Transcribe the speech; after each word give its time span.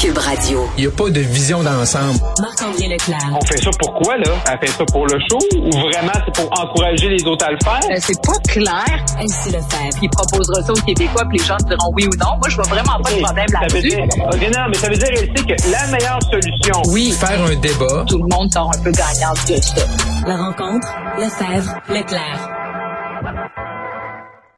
Cube 0.00 0.16
Radio. 0.16 0.66
Il 0.78 0.86
n'y 0.86 0.86
a 0.86 0.90
pas 0.90 1.10
de 1.10 1.20
vision 1.20 1.62
d'ensemble. 1.62 2.18
Marc-André 2.40 2.88
Leclerc. 2.88 3.18
On 3.34 3.44
fait 3.44 3.58
ça 3.62 3.70
pour 3.78 3.92
quoi, 3.94 4.16
là? 4.16 4.32
Elle 4.50 4.58
fait 4.66 4.72
ça 4.74 4.84
pour 4.86 5.06
le 5.06 5.18
show 5.28 5.38
ou 5.58 5.70
vraiment 5.70 6.12
c'est 6.24 6.34
pour 6.42 6.58
encourager 6.58 7.08
les 7.10 7.22
autres 7.26 7.44
à 7.46 7.50
le 7.50 7.58
faire? 7.62 7.80
Euh, 7.90 7.96
c'est 8.00 8.20
pas 8.22 8.38
clair. 8.48 9.04
Ainsi 9.18 9.48
le 9.50 9.60
faire. 9.60 9.90
Il 10.00 10.08
proposera 10.08 10.62
ça 10.62 10.72
aux 10.72 10.86
Québécois, 10.86 11.24
puis 11.28 11.38
les 11.38 11.44
gens 11.44 11.56
diront 11.68 11.92
oui 11.94 12.06
ou 12.06 12.16
non. 12.16 12.36
Moi, 12.38 12.48
je 12.48 12.54
vois 12.56 12.64
vraiment 12.64 12.98
pas 13.02 13.10
de 13.12 13.20
problème 13.22 13.46
Ça 13.48 13.58
veut 13.58 13.80
là-dessus. 13.80 13.88
dire, 13.90 14.04
ok, 14.32 14.56
non, 14.56 14.62
mais 14.70 14.74
ça 14.78 14.88
veut 14.88 14.96
dire, 14.96 15.08
elle 15.10 15.18
sait 15.38 15.44
que 15.44 15.70
la 15.70 15.86
meilleure 15.88 16.20
solution, 16.30 16.82
Oui, 16.92 17.12
Faire 17.12 17.42
un 17.44 17.54
débat. 17.56 18.04
tout 18.08 18.18
le 18.18 18.28
monde 18.34 18.50
sort 18.52 18.70
un 18.74 18.82
peu 18.82 18.90
gagnant 18.92 19.32
de 19.34 19.60
ça. 19.60 19.82
La 20.26 20.36
rencontre, 20.36 20.88
Lefebvre, 21.18 21.74
Leclerc. 21.90 22.48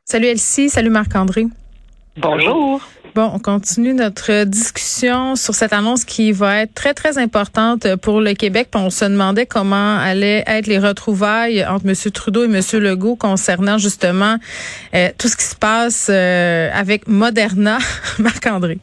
Salut 0.05 0.27
Elsie, 0.27 0.69
salut 0.71 0.91
Marc-André. 0.91 1.47
Bonjour. 2.19 2.81
Bon, 3.15 3.31
on 3.35 3.39
continue 3.39 3.93
notre 3.93 4.45
discussion 4.45 5.37
sur 5.37 5.53
cette 5.53 5.75
annonce 5.75 6.07
qui 6.07 6.33
va 6.33 6.63
être 6.63 6.73
très, 6.73 6.95
très 6.95 7.19
importante 7.19 7.97
pour 7.97 8.23
le 8.23 8.33
Québec. 8.33 8.69
Puis 8.73 8.81
on 8.83 8.89
se 8.89 9.05
demandait 9.05 9.45
comment 9.45 9.99
allaient 9.99 10.43
être 10.47 10.67
les 10.67 10.79
retrouvailles 10.79 11.63
entre 11.67 11.85
M. 11.87 11.95
Trudeau 12.11 12.45
et 12.45 12.47
M. 12.47 12.61
Legault 12.81 13.17
concernant 13.17 13.77
justement 13.77 14.37
euh, 14.95 15.09
tout 15.19 15.29
ce 15.29 15.37
qui 15.37 15.45
se 15.45 15.57
passe 15.57 16.09
euh, 16.11 16.71
avec 16.73 17.07
Moderna. 17.07 17.77
Marc-André. 18.19 18.79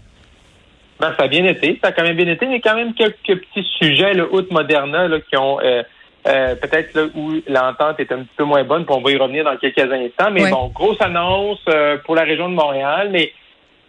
ben, 0.99 1.11
ça 1.17 1.23
a 1.23 1.27
bien 1.27 1.45
été. 1.45 1.79
Ça 1.81 1.89
a 1.89 1.91
quand 1.91 2.03
même 2.03 2.15
bien 2.15 2.27
été. 2.27 2.45
Il 2.45 2.51
y 2.51 2.55
a 2.55 2.59
quand 2.59 2.75
même 2.75 2.93
quelques 2.93 3.15
petits 3.41 3.67
sujets, 3.79 4.13
le 4.13 4.31
haute 4.31 4.51
Moderna, 4.51 5.07
là, 5.07 5.17
qui 5.27 5.37
ont 5.37 5.59
euh, 5.59 5.81
euh, 6.27 6.53
peut-être 6.53 6.93
là 6.93 7.05
où 7.15 7.31
l'entente 7.47 7.99
est 7.99 8.11
un 8.11 8.17
petit 8.19 8.35
peu 8.37 8.43
moins 8.43 8.63
bonne, 8.63 8.85
puis 8.85 8.93
on 8.95 9.01
va 9.01 9.09
y 9.11 9.17
revenir 9.17 9.43
dans 9.43 9.57
quelques 9.57 9.79
instants. 9.79 10.29
Mais 10.31 10.43
Ouais. 10.43 10.51
bon, 10.51 10.67
grosse 10.67 11.01
annonce 11.01 11.57
euh, 11.67 11.97
pour 12.05 12.13
la 12.13 12.21
région 12.25 12.47
de 12.47 12.53
Montréal, 12.53 13.09
mais 13.11 13.31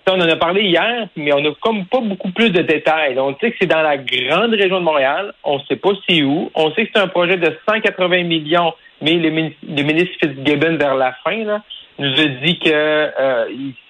ça, 0.07 0.15
on 0.15 0.21
en 0.21 0.29
a 0.29 0.37
parlé 0.37 0.63
hier, 0.63 1.09
mais 1.17 1.33
on 1.33 1.41
n'a 1.41 1.51
comme 1.61 1.85
pas 1.87 2.01
beaucoup 2.01 2.31
plus 2.31 2.51
de 2.51 2.63
détails. 2.63 3.19
On 3.19 3.37
sait 3.39 3.51
que 3.51 3.57
c'est 3.61 3.67
dans 3.67 3.83
la 3.83 3.99
grande 3.99 4.53
région 4.53 4.81
de 4.81 4.85
Montréal. 4.85 5.33
On 5.45 5.59
ne 5.59 5.63
sait 5.69 5.77
pas 5.77 5.91
c'est 6.09 6.23
où. 6.23 6.51
On 6.55 6.73
sait 6.73 6.87
que 6.87 6.91
c'est 6.95 7.03
un 7.03 7.09
projet 7.09 7.37
de 7.37 7.55
180 7.69 8.25
millions, 8.25 8.73
mais 9.03 9.15
le, 9.15 9.31
mini- 9.31 9.57
le 9.63 9.83
ministre 9.83 10.11
Fitzgibbon, 10.21 10.77
vers 10.77 10.95
la 10.95 11.13
fin, 11.25 11.45
là, 11.45 11.63
nous 11.99 12.13
a 12.19 12.25
dit 12.43 12.59
que 12.59 12.71
euh, 12.71 13.45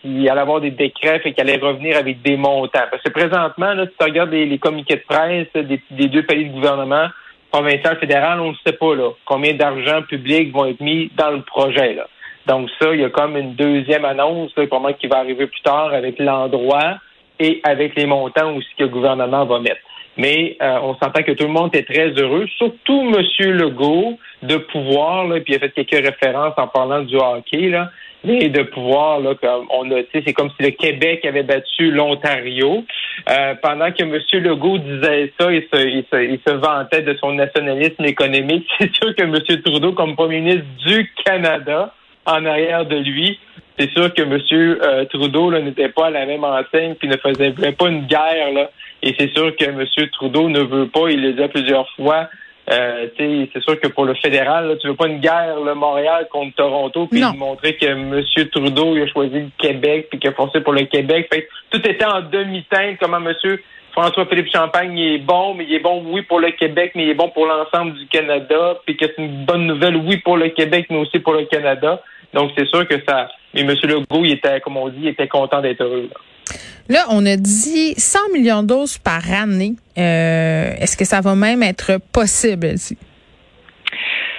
il, 0.05 0.29
allait 0.29 0.41
avoir 0.41 0.61
des 0.61 0.73
décrets 0.73 1.21
et 1.25 1.33
qu'il 1.33 1.49
allait 1.49 1.59
revenir 1.65 1.97
avec 1.97 2.23
des 2.23 2.37
montants. 2.37 2.87
Parce 2.91 3.03
que 3.03 3.11
présentement, 3.11 3.73
là, 3.75 3.87
si 3.87 3.93
tu 3.97 4.05
regardes 4.05 4.33
les, 4.33 4.59
communiqués 4.59 4.97
de 4.97 5.05
presse 5.09 5.47
des, 5.55 5.81
des 5.93 6.09
deux 6.09 6.25
paliers 6.25 6.47
de 6.47 6.53
gouvernement, 6.53 7.07
provincial, 7.53 7.99
fédéral, 7.99 8.41
on 8.41 8.51
ne 8.51 8.57
sait 8.67 8.73
pas 8.73 8.95
là, 8.95 9.11
combien 9.25 9.55
d'argent 9.55 10.03
public 10.03 10.53
vont 10.53 10.67
être 10.67 10.81
mis 10.81 11.11
dans 11.17 11.31
le 11.31 11.43
projet. 11.43 11.95
Là. 11.95 12.09
Donc 12.47 12.69
ça, 12.81 12.93
il 12.95 13.01
y 13.01 13.05
a 13.05 13.11
comme 13.11 13.37
une 13.37 13.55
deuxième 13.55 14.05
annonce 14.05 14.51
là, 14.57 14.67
probablement 14.67 14.99
qui 14.99 15.07
va 15.07 15.19
arriver 15.19 15.47
plus 15.47 15.61
tard 15.63 15.93
avec 15.93 16.19
l'endroit 16.19 16.99
et 17.39 17.61
avec 17.65 17.97
les 17.97 18.07
montants 18.07 18.55
aussi 18.57 18.69
que 18.79 18.85
le 18.85 18.89
gouvernement 18.89 19.45
va 19.47 19.61
mettre. 19.61 19.81
Mais 20.17 20.57
euh, 20.61 20.79
on 20.83 20.95
s'entend 20.97 21.23
que 21.23 21.33
tout 21.33 21.47
le 21.47 21.53
monde 21.53 21.75
est 21.75 21.89
très 21.89 22.11
heureux, 22.11 22.47
surtout 22.59 23.13
M. 23.15 23.53
Legault, 23.53 24.19
de 24.43 24.57
pouvoir, 24.57 25.27
là, 25.29 25.41
puis 25.41 25.55
il 25.55 25.57
a 25.57 25.59
fait 25.61 25.71
quelques 25.71 26.05
références 26.05 26.55
en 26.57 26.67
parlant 26.67 27.03
du 27.03 27.17
hockey, 27.17 27.69
là, 27.69 27.91
mais 28.25 28.49
de 28.49 28.63
pouvoir, 28.63 29.21
là, 29.21 29.35
comme 29.35 29.67
on 29.71 29.91
a, 29.93 30.03
c'est 30.13 30.33
comme 30.33 30.51
si 30.59 30.63
le 30.63 30.71
Québec 30.71 31.25
avait 31.25 31.43
battu 31.43 31.91
l'Ontario. 31.91 32.85
Euh, 33.31 33.55
pendant 33.63 33.91
que 33.93 34.03
M. 34.03 34.19
Legault 34.43 34.79
disait 34.79 35.33
ça, 35.41 35.53
il 35.53 35.63
se, 35.73 35.87
il, 35.87 36.05
se, 36.13 36.23
il 36.23 36.41
se 36.47 36.53
vantait 36.53 37.03
de 37.03 37.15
son 37.15 37.33
nationalisme 37.33 38.05
économique. 38.05 38.69
C'est 38.81 38.95
sûr 38.95 39.15
que 39.15 39.23
M. 39.23 39.63
Trudeau, 39.65 39.93
comme 39.93 40.17
premier 40.17 40.41
ministre 40.41 40.67
du 40.87 41.11
Canada, 41.25 41.95
en 42.27 42.45
arrière 42.45 42.87
de 42.87 42.97
lui, 42.97 43.39
c'est 43.79 43.91
sûr 43.93 44.13
que 44.13 44.23
M. 44.23 44.39
euh, 44.53 45.05
Trudeau 45.07 45.51
là, 45.51 45.61
n'était 45.61 45.89
pas 45.89 46.07
à 46.07 46.11
la 46.11 46.27
même 46.27 46.45
enseigne 46.45 46.95
puis 46.95 47.09
ne 47.09 47.17
faisait 47.17 47.53
pas 47.73 47.89
une 47.89 48.07
guerre. 48.07 48.53
Là. 48.53 48.71
Et 49.03 49.15
c'est 49.19 49.33
sûr 49.33 49.55
que 49.57 49.65
M. 49.65 49.85
Trudeau 50.13 50.49
ne 50.49 50.61
veut 50.61 50.89
pas, 50.89 51.11
il 51.11 51.23
l'a 51.23 51.33
dit 51.33 51.53
plusieurs 51.53 51.89
fois, 51.97 52.29
euh, 52.71 53.07
tu 53.17 53.25
sais, 53.25 53.51
c'est 53.53 53.63
sûr 53.63 53.81
que 53.81 53.89
pour 53.89 54.05
le 54.05 54.15
fédéral, 54.15 54.69
là, 54.69 54.77
tu 54.77 54.87
veux 54.87 54.95
pas 54.95 55.09
une 55.09 55.19
guerre, 55.19 55.59
là, 55.65 55.75
Montréal 55.75 56.29
contre 56.31 56.55
Toronto, 56.57 57.09
puis 57.11 57.23
montrer 57.37 57.77
que 57.77 57.87
M. 57.87 58.23
Trudeau 58.53 58.95
il 58.95 59.03
a 59.03 59.07
choisi 59.09 59.41
le 59.41 59.51
Québec, 59.59 60.09
puis 60.11 60.21
qu'il 60.21 60.31
a 60.31 60.35
forcé 60.35 60.61
pour 60.61 60.75
le 60.75 60.85
Québec. 60.85 61.29
Fait 61.33 61.49
tout 61.71 61.81
était 61.89 62.05
en 62.05 62.21
demi-teinte, 62.21 62.99
comment 63.01 63.19
M. 63.19 63.35
François-Philippe 63.93 64.51
Champagne 64.53 64.99
est 64.99 65.19
bon, 65.19 65.55
mais 65.55 65.65
il 65.69 65.75
est 65.75 65.81
bon, 65.81 66.03
oui, 66.07 66.23
pour 66.23 66.41
le 66.41 66.51
Québec, 66.53 66.93
mais 66.95 67.05
il 67.05 67.11
est 67.11 67.15
bon 67.15 67.29
pour 67.31 67.47
l'ensemble 67.47 67.95
du 67.95 68.07
Canada, 68.07 68.79
puis 68.87 68.97
que 68.97 69.07
c'est 69.07 69.23
une 69.23 69.45
bonne 69.45 69.67
nouvelle, 69.67 69.97
oui, 69.97 70.19
pour 70.19 70.37
le 70.37 70.49
Québec, 70.51 70.87
mais 70.91 70.99
aussi 70.99 71.19
pour 71.19 71.33
le 71.33 71.45
Canada. 71.47 72.01
Donc, 72.33 72.53
c'est 72.57 72.69
sûr 72.69 72.87
que 72.87 72.95
ça... 73.09 73.29
Mais 73.53 73.63
M. 73.63 73.75
Legault, 73.83 74.25
il 74.25 74.33
était, 74.33 74.61
comme 74.61 74.77
on 74.77 74.89
dit, 74.89 75.01
il 75.03 75.09
était 75.09 75.27
content 75.27 75.61
d'être 75.61 75.83
heureux. 75.83 76.09
là. 76.89 77.07
On 77.11 77.27
a 77.27 77.37
dit 77.37 77.95
100 77.97 78.19
millions 78.33 78.63
de 78.63 78.69
doses 78.69 78.99
par 78.99 79.23
année. 79.33 79.75
Euh, 79.99 80.73
Est-ce 80.79 80.97
que 80.97 81.05
ça 81.05 81.21
va 81.21 81.35
même 81.35 81.63
être 81.65 81.99
possible? 82.13 82.75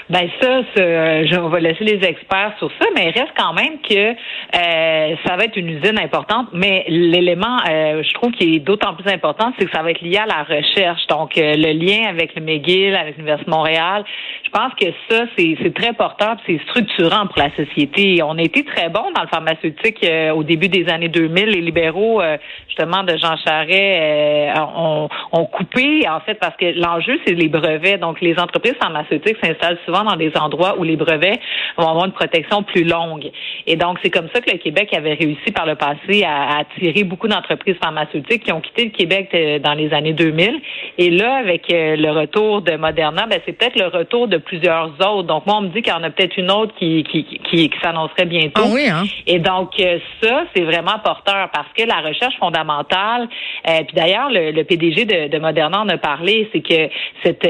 Ben 0.10 0.28
ça, 0.42 0.62
euh, 0.78 1.26
je- 1.26 1.38
on 1.40 1.50
va 1.50 1.60
laisser 1.60 1.84
les 1.84 2.04
experts 2.08 2.54
sur 2.60 2.70
ça, 2.80 2.88
mais 2.96 3.12
il 3.16 3.20
reste 3.20 3.34
quand 3.38 3.54
même 3.54 3.80
que 3.82 4.12
euh, 4.12 5.16
ça 5.26 5.36
va 5.38 5.46
être 5.46 5.56
une 5.58 5.70
usine 5.70 5.98
importante. 6.00 6.48
Mais 6.54 6.86
l'élément, 6.88 7.58
euh, 7.70 8.04
je 8.04 8.14
trouve 8.14 8.32
qui 8.32 8.56
est 8.56 8.60
d'autant 8.60 8.94
plus 8.94 9.10
important, 9.12 9.54
c'est 9.58 9.66
que 9.66 9.72
ça 9.72 9.82
va 9.84 9.92
être 9.92 10.02
lié 10.02 10.18
à 10.18 10.26
la 10.26 10.44
recherche. 10.44 11.06
Donc 11.08 11.38
euh, 11.38 11.54
le 11.56 11.72
lien 11.74 12.08
avec 12.10 12.36
le 12.36 12.42
McGill, 12.42 12.96
avec 12.96 13.16
l'Université 13.18 13.50
de 13.50 13.56
Montréal, 13.56 14.04
je 14.44 14.50
pense 14.50 14.74
que 14.80 14.88
ça 15.10 15.24
c'est 15.38 15.74
très 15.74 15.90
important, 15.90 16.36
puis 16.44 16.58
c'est 16.60 16.70
structurant 16.70 17.28
pour 17.28 17.38
la 17.42 17.52
société. 17.56 18.22
On 18.24 18.38
a 18.38 18.42
été 18.42 18.64
très 18.66 18.90
bons 18.90 19.12
dans 19.16 19.22
le 19.22 19.28
pharmaceutique 19.28 20.04
euh, 20.04 20.32
au 20.32 20.44
début 20.44 20.68
des 20.68 20.90
années 20.90 21.10
2000. 21.10 21.46
Les 21.50 21.62
libéraux, 21.62 22.22
euh, 22.22 22.38
justement 22.68 23.04
de 23.04 23.16
Jean 23.18 23.36
Charest, 23.46 24.58
ont, 24.76 25.10
ont 25.32 25.46
coupé 25.46 26.08
en 26.10 26.20
fait 26.22 26.36
parce 26.36 26.56
que 26.58 26.66
l'enjeu 26.80 27.20
c'est 27.26 27.34
les 27.34 27.48
brevets. 27.48 27.98
Donc 28.00 28.22
les 28.22 28.38
entreprises 28.40 28.76
pharmaceutiques 28.82 29.38
s'installent 29.44 29.78
souvent 29.92 30.04
dans 30.04 30.16
des 30.16 30.32
endroits 30.38 30.76
où 30.78 30.84
les 30.84 30.96
brevets 30.96 31.40
vont 31.78 31.88
avoir 31.88 32.06
une 32.06 32.12
protection 32.12 32.64
plus 32.64 32.84
longue. 32.84 33.30
Et 33.68 33.76
donc, 33.76 33.98
c'est 34.04 34.10
comme 34.10 34.28
ça 34.34 34.42
que 34.42 34.52
le 34.52 34.58
Québec 34.58 34.94
avait 34.94 35.14
réussi 35.14 35.52
par 35.54 35.66
le 35.66 35.76
passé 35.76 36.24
à, 36.24 36.56
à 36.56 36.60
attirer 36.60 37.04
beaucoup 37.04 37.28
d'entreprises 37.28 37.76
pharmaceutiques 37.82 38.44
qui 38.44 38.52
ont 38.52 38.62
quitté 38.62 38.86
le 38.86 38.92
Québec 38.92 39.30
euh, 39.34 39.60
dans 39.60 39.74
les 39.74 39.94
années 39.94 40.14
2000. 40.14 40.60
Et 40.98 41.10
là, 41.10 41.36
avec 41.36 41.72
euh, 41.72 41.96
le 41.96 42.12
retour 42.12 42.62
de 42.62 42.76
Moderna, 42.76 43.26
ben, 43.28 43.40
c'est 43.46 43.54
peut-être 43.54 43.78
le 43.78 43.88
retour 43.88 44.28
de 44.28 44.38
plusieurs 44.38 44.92
autres. 45.02 45.28
Donc, 45.28 45.46
moi, 45.46 45.58
on 45.58 45.62
me 45.62 45.70
dit 45.70 45.82
qu'il 45.82 45.94
y 45.94 45.96
en 45.96 46.04
a 46.04 46.10
peut-être 46.10 46.38
une 46.38 46.52
autre 46.52 46.74
qui, 46.78 47.04
qui, 47.04 47.24
qui, 47.24 47.70
qui 47.70 47.80
s'annoncerait 47.82 48.26
bientôt. 48.26 48.64
Ah 48.66 48.70
oui, 48.72 48.88
hein? 48.90 49.04
Et 49.28 49.40
donc, 49.40 49.80
euh, 49.80 50.00
ça, 50.22 50.44
c'est 50.56 50.64
vraiment 50.64 51.00
porteur 51.04 51.50
parce 51.54 51.68
que 51.78 51.84
la 51.84 52.08
recherche 52.08 52.38
fondamentale, 52.38 53.28
euh, 53.68 53.84
puis 53.88 53.96
d'ailleurs, 53.96 54.30
le, 54.30 54.52
le 54.52 54.64
PDG 54.64 55.06
de, 55.06 55.28
de 55.28 55.40
Moderna 55.40 55.82
en 55.82 55.90
a 55.90 55.98
parlé, 55.98 56.50
c'est 56.54 56.62
que 56.62 56.90
cette, 57.24 57.48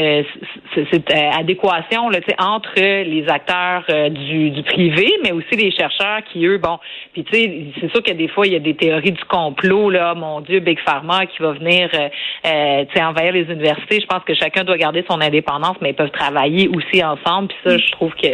cette 0.91 1.12
euh, 1.12 1.40
adéquation 1.40 2.09
là, 2.09 2.19
sais, 2.31 2.36
entre 2.40 2.74
les 2.75 3.25
acteurs 3.28 3.84
euh, 3.90 4.09
du, 4.09 4.52
du 4.52 4.64
privé, 4.64 5.14
mais 5.24 5.31
aussi 5.31 5.56
les 5.56 5.72
chercheurs 5.72 6.22
qui, 6.31 6.46
eux, 6.46 6.58
bon, 6.58 6.80
puis 7.14 7.24
tu 7.24 7.34
sais, 7.34 7.66
c'est 7.80 7.92
sûr 7.92 8.03
que 8.03 8.12
des 8.12 8.28
fois, 8.28 8.47
il 8.47 8.53
y 8.53 8.56
a 8.56 8.59
des 8.59 8.75
théories 8.75 9.12
du 9.12 9.24
complot, 9.25 9.90
là, 9.90 10.14
mon 10.14 10.41
Dieu, 10.41 10.59
Big 10.59 10.80
Pharma 10.80 11.25
qui 11.25 11.41
va 11.41 11.52
venir, 11.53 11.90
euh, 11.94 12.09
euh, 12.46 12.86
tu 12.86 12.94
sais, 12.96 13.03
envahir 13.03 13.34
les 13.34 13.44
universités. 13.44 14.00
Je 14.02 14.08
pense 14.08 14.24
que 14.24 14.34
chacun 14.34 14.64
doit 14.64 14.78
garder 14.78 15.03
son 15.09 15.22
indépendance, 15.22 15.78
mais 15.81 15.91
ils 15.91 15.96
peuvent 15.96 16.12
travailler 16.12 16.70
aussi 16.70 17.03
ensemble. 17.03 17.50
Puis 17.50 17.58
ça, 17.66 17.78
je 17.78 17.91
trouve 17.91 18.14
que 18.16 18.30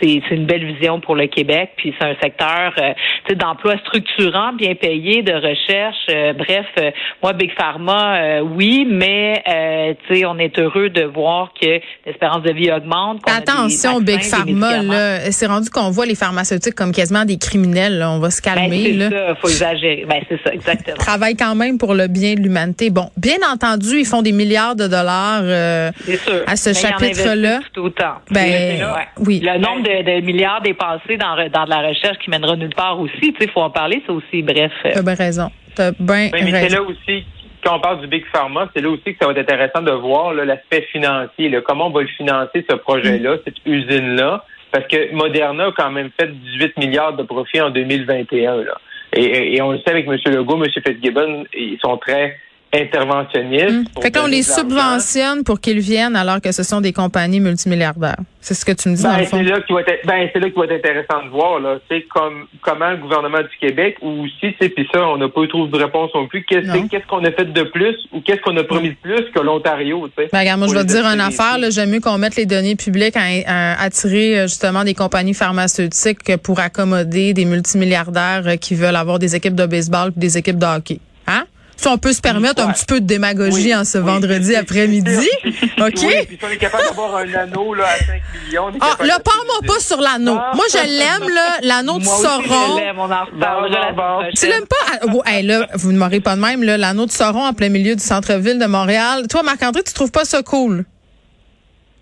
c'est 0.00 0.20
c'est 0.28 0.34
une 0.34 0.46
belle 0.46 0.64
vision 0.64 1.00
pour 1.00 1.14
le 1.14 1.26
Québec. 1.26 1.70
Puis 1.76 1.94
c'est 1.98 2.06
un 2.06 2.16
secteur, 2.22 2.72
euh, 2.78 2.92
tu 3.24 3.30
sais, 3.30 3.34
d'emploi 3.34 3.76
structurant, 3.78 4.52
bien 4.52 4.74
payé, 4.74 5.22
de 5.22 5.32
recherche. 5.32 6.06
Euh, 6.10 6.32
bref, 6.32 6.66
moi, 7.22 7.32
Big 7.32 7.52
Pharma, 7.56 8.16
euh, 8.16 8.40
oui, 8.40 8.86
mais 8.88 9.42
euh, 9.48 9.94
tu 10.06 10.16
sais, 10.16 10.26
on 10.26 10.38
est 10.38 10.58
heureux 10.58 10.88
de 10.88 11.04
voir 11.04 11.52
que 11.60 11.80
l'espérance 12.04 12.42
de 12.42 12.52
vie 12.52 12.70
augmente. 12.72 13.22
qu'on 13.22 13.35
Attention, 13.36 14.00
Big 14.00 14.22
Pharma, 14.22 14.82
là. 14.82 15.30
C'est 15.30 15.46
rendu 15.46 15.70
qu'on 15.70 15.90
voit 15.90 16.06
les 16.06 16.14
pharmaceutiques 16.14 16.74
comme 16.74 16.92
quasiment 16.92 17.24
des 17.24 17.38
criminels, 17.38 17.98
là. 17.98 18.10
On 18.10 18.18
va 18.18 18.30
se 18.30 18.40
Ben, 18.42 18.54
calmer, 18.54 18.92
là. 18.92 19.08
c'est 19.10 19.16
ça, 19.16 19.34
faut 19.40 19.48
exagérer. 19.48 20.06
Ben, 20.08 20.20
c'est 20.28 20.42
ça, 20.42 20.52
exactement. 20.52 20.96
travaillent 20.96 21.36
quand 21.36 21.54
même 21.54 21.78
pour 21.78 21.94
le 21.94 22.06
bien 22.06 22.34
de 22.34 22.40
l'humanité. 22.40 22.90
Bon, 22.90 23.10
bien 23.16 23.36
entendu, 23.52 23.98
ils 24.00 24.06
font 24.06 24.22
des 24.22 24.32
milliards 24.32 24.76
de 24.76 24.86
dollars 24.86 25.40
euh, 25.42 25.90
sûr. 26.06 26.42
à 26.46 26.56
ce 26.56 26.70
il 26.70 26.76
chapitre-là. 26.76 27.60
tout 27.72 27.82
autant. 27.82 28.14
Ben, 28.30 28.46
Ouais. 28.46 29.06
oui. 29.18 29.40
Le 29.44 29.58
nombre 29.58 29.82
de, 29.82 30.20
de 30.20 30.24
milliards 30.24 30.62
dépensés 30.62 31.16
dans, 31.18 31.36
dans 31.52 31.64
de 31.64 31.70
la 31.70 31.88
recherche 31.88 32.18
qui 32.24 32.30
mènera 32.30 32.56
nulle 32.56 32.74
part 32.74 32.98
aussi, 33.00 33.12
tu 33.20 33.34
sais, 33.40 33.48
faut 33.52 33.60
en 33.60 33.70
parler, 33.70 34.02
c'est 34.06 34.12
aussi, 34.12 34.42
bref. 34.42 34.72
euh, 34.84 34.90
T'as 34.94 35.02
bien 35.02 35.14
raison. 35.14 35.50
T'as 35.74 35.90
bien 35.98 36.30
Oui, 36.32 36.40
mais 36.44 36.50
c'est 36.52 36.58
raison. 36.62 36.76
là 36.76 36.82
aussi, 36.82 37.24
quand 37.66 37.76
on 37.76 37.80
parle 37.80 38.00
du 38.00 38.06
Big 38.06 38.24
Pharma, 38.32 38.68
c'est 38.74 38.80
là 38.82 38.90
aussi 38.90 39.02
que 39.04 39.16
ça 39.20 39.26
va 39.26 39.32
être 39.32 39.38
intéressant 39.38 39.82
de 39.82 39.90
voir 39.90 40.32
l'aspect 40.32 40.82
financier. 40.92 41.48
là, 41.48 41.60
comment 41.62 41.88
on 41.88 41.90
va 41.90 42.02
le 42.02 42.08
financer, 42.08 42.64
ce 42.68 42.76
projet-là, 42.76 43.36
cette 43.44 43.56
usine-là? 43.66 44.44
Parce 44.70 44.86
que 44.88 45.12
Moderna 45.12 45.66
a 45.66 45.72
quand 45.72 45.90
même 45.90 46.10
fait 46.18 46.28
18 46.28 46.76
milliards 46.78 47.14
de 47.14 47.22
profits 47.22 47.60
en 47.60 47.70
2021. 47.70 48.56
Là. 48.64 48.74
Et, 49.14 49.24
et- 49.24 49.56
et 49.56 49.62
on 49.62 49.72
le 49.72 49.78
sait 49.78 49.90
avec 49.90 50.06
M. 50.06 50.16
Legault, 50.26 50.62
M. 50.62 50.70
Fitzgibbon, 50.70 51.44
ils 51.54 51.78
sont 51.80 51.96
très 51.96 52.36
interventionnistes. 52.72 53.68
Hum. 53.70 53.84
Fait 54.02 54.10
que 54.10 54.18
là, 54.18 54.24
on 54.24 54.28
les 54.28 54.42
subventionne 54.42 55.44
pour 55.44 55.60
qu'ils 55.60 55.80
viennent 55.80 56.16
alors 56.16 56.40
que 56.40 56.52
ce 56.52 56.62
sont 56.62 56.80
des 56.80 56.92
compagnies 56.92 57.40
multimilliardaires. 57.40 58.16
C'est 58.40 58.54
ce 58.54 58.64
que 58.64 58.72
tu 58.72 58.88
me 58.90 58.94
dis 58.96 59.02
dans 59.02 59.10
Ben, 59.12 59.18
le 59.20 59.24
fond. 59.26 59.38
c'est 59.38 59.42
là 59.44 59.60
qu'il 59.60 59.74
va 59.74 59.80
être, 59.80 60.06
ben, 60.06 60.28
c'est 60.32 60.38
là 60.38 60.50
qu'il 60.50 60.58
va 60.58 60.64
être 60.66 60.72
intéressant 60.84 61.24
de 61.24 61.30
voir, 61.30 61.58
là, 61.58 61.78
sais, 61.90 62.02
comme, 62.14 62.46
comment 62.62 62.90
le 62.90 62.98
gouvernement 62.98 63.40
du 63.40 63.56
Québec, 63.60 63.96
ou 64.02 64.24
aussi, 64.24 64.34
tu 64.40 64.54
sais, 64.60 64.68
puis 64.68 64.86
ça, 64.94 65.04
on 65.08 65.16
n'a 65.16 65.28
pas 65.28 65.40
eu 65.42 65.48
trop 65.48 65.66
de 65.66 65.76
réponse 65.76 66.10
non 66.14 66.28
plus, 66.28 66.44
qu'est-ce, 66.44 67.06
qu'on 67.08 67.24
a 67.24 67.32
fait 67.32 67.52
de 67.52 67.62
plus, 67.64 67.96
ou 68.12 68.20
qu'est-ce 68.20 68.40
qu'on 68.42 68.56
a 68.56 68.62
promis 68.62 68.90
de 68.90 68.96
plus 69.02 69.24
que 69.34 69.40
l'Ontario, 69.40 70.06
tu 70.16 70.22
sais? 70.22 70.28
Ben, 70.32 70.40
regarde, 70.40 70.60
moi, 70.60 70.68
je 70.68 70.74
vais 70.74 70.82
te 70.84 70.88
dire 70.88 71.04
une 71.06 71.20
affaire. 71.20 71.58
là. 71.58 71.70
J'aime 71.70 71.90
mieux 71.90 72.00
qu'on 72.00 72.18
mette 72.18 72.36
les 72.36 72.46
données 72.46 72.76
publiques 72.76 73.16
à, 73.16 73.22
à 73.46 73.82
attirer 73.82 74.38
euh, 74.38 74.42
justement 74.46 74.84
des 74.84 74.94
compagnies 74.94 75.34
pharmaceutiques 75.34 76.22
que 76.22 76.36
pour 76.36 76.60
accommoder 76.60 77.32
des 77.34 77.44
multimilliardaires 77.46 78.42
euh, 78.46 78.56
qui 78.56 78.74
veulent 78.76 78.94
avoir 78.96 79.18
des 79.18 79.34
équipes 79.34 79.54
de 79.56 79.66
baseball 79.66 80.12
et 80.16 80.20
des 80.20 80.38
équipes 80.38 80.58
de 80.58 80.66
hockey. 80.66 81.00
Si 81.76 81.88
on 81.88 81.98
peut 81.98 82.12
se 82.12 82.20
permettre 82.20 82.62
un 82.62 82.72
petit 82.72 82.86
peu 82.86 83.00
de 83.00 83.06
démagogie 83.06 83.52
Oui, 83.66 83.74
en 83.74 83.84
ce 83.84 83.98
oui, 83.98 84.04
vendredi 84.04 84.54
après-midi. 84.56 85.28
OK? 85.78 85.92
Oui, 86.06 86.14
puis 86.26 86.38
si 86.38 86.44
on 86.44 86.48
est 86.50 86.56
capable 86.56 86.84
d'avoir 86.88 87.16
un 87.16 87.34
anneau, 87.34 87.74
là, 87.74 87.84
à 87.84 87.98
5 87.98 88.22
millions, 88.46 88.64
on 88.66 88.70
est 88.74 88.78
Ah, 88.80 88.96
là, 89.04 89.18
de- 89.18 89.22
parle-moi 89.22 89.60
pas 89.66 89.78
sur 89.80 90.00
l'anneau. 90.00 90.36
Ah. 90.40 90.52
Moi, 90.54 90.64
je 90.72 90.78
l'aime, 90.78 91.28
là, 91.34 91.58
l'anneau 91.62 91.98
du 91.98 92.04
Sauron. 92.06 92.76
je 94.34 94.40
Tu 94.40 94.46
l'aimes 94.46 94.66
pas? 94.66 94.76
Ah, 94.92 95.06
oh, 95.12 95.22
hey, 95.26 95.42
là, 95.44 95.68
vous 95.74 95.92
ne 95.92 95.98
m'aurez 95.98 96.20
pas 96.20 96.34
de 96.36 96.40
même, 96.40 96.62
là, 96.62 96.76
l'anneau 96.78 97.06
de 97.06 97.12
Sauron 97.12 97.44
en 97.44 97.52
plein 97.52 97.68
milieu 97.68 97.94
du 97.94 98.02
centre-ville 98.02 98.58
de 98.58 98.66
Montréal. 98.66 99.26
Toi, 99.28 99.42
Marc-André, 99.42 99.82
tu 99.82 99.92
trouves 99.92 100.10
pas 100.12 100.24
ça 100.24 100.42
cool? 100.42 100.84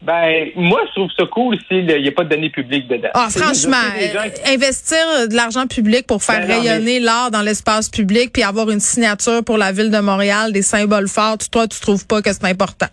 Ben, 0.07 0.49
moi, 0.55 0.81
je 0.89 0.93
trouve 0.93 1.11
ça 1.19 1.25
cool 1.33 1.57
s'il 1.67 1.87
n'y 1.87 2.09
a 2.09 2.13
pas 2.13 2.25
de 2.25 2.29
données 2.29 2.51
publiques 2.51 2.87
dedans. 2.89 3.09
Ah, 3.15 3.29
franchement, 3.31 3.77
qui- 3.97 4.53
investir 4.53 4.99
de 5.31 5.35
l'argent 5.35 5.67
public 5.67 6.07
pour 6.07 6.23
faire 6.23 6.47
Ben 6.47 6.61
rayonner 6.61 7.01
l'art 7.01 7.31
dans 7.31 7.41
l'espace 7.41 7.89
public 7.89 8.31
puis 8.33 8.43
avoir 8.43 8.71
une 8.71 8.81
signature 8.81 9.43
pour 9.43 9.57
la 9.57 9.73
ville 9.73 9.91
de 9.91 9.99
Montréal, 10.01 10.53
des 10.53 10.63
symboles 10.63 11.09
forts, 11.09 11.39
toi, 11.51 11.67
tu 11.67 11.81
trouves 11.81 12.07
pas 12.07 12.21
que 12.21 12.33
c'est 12.33 12.45
important? 12.45 12.87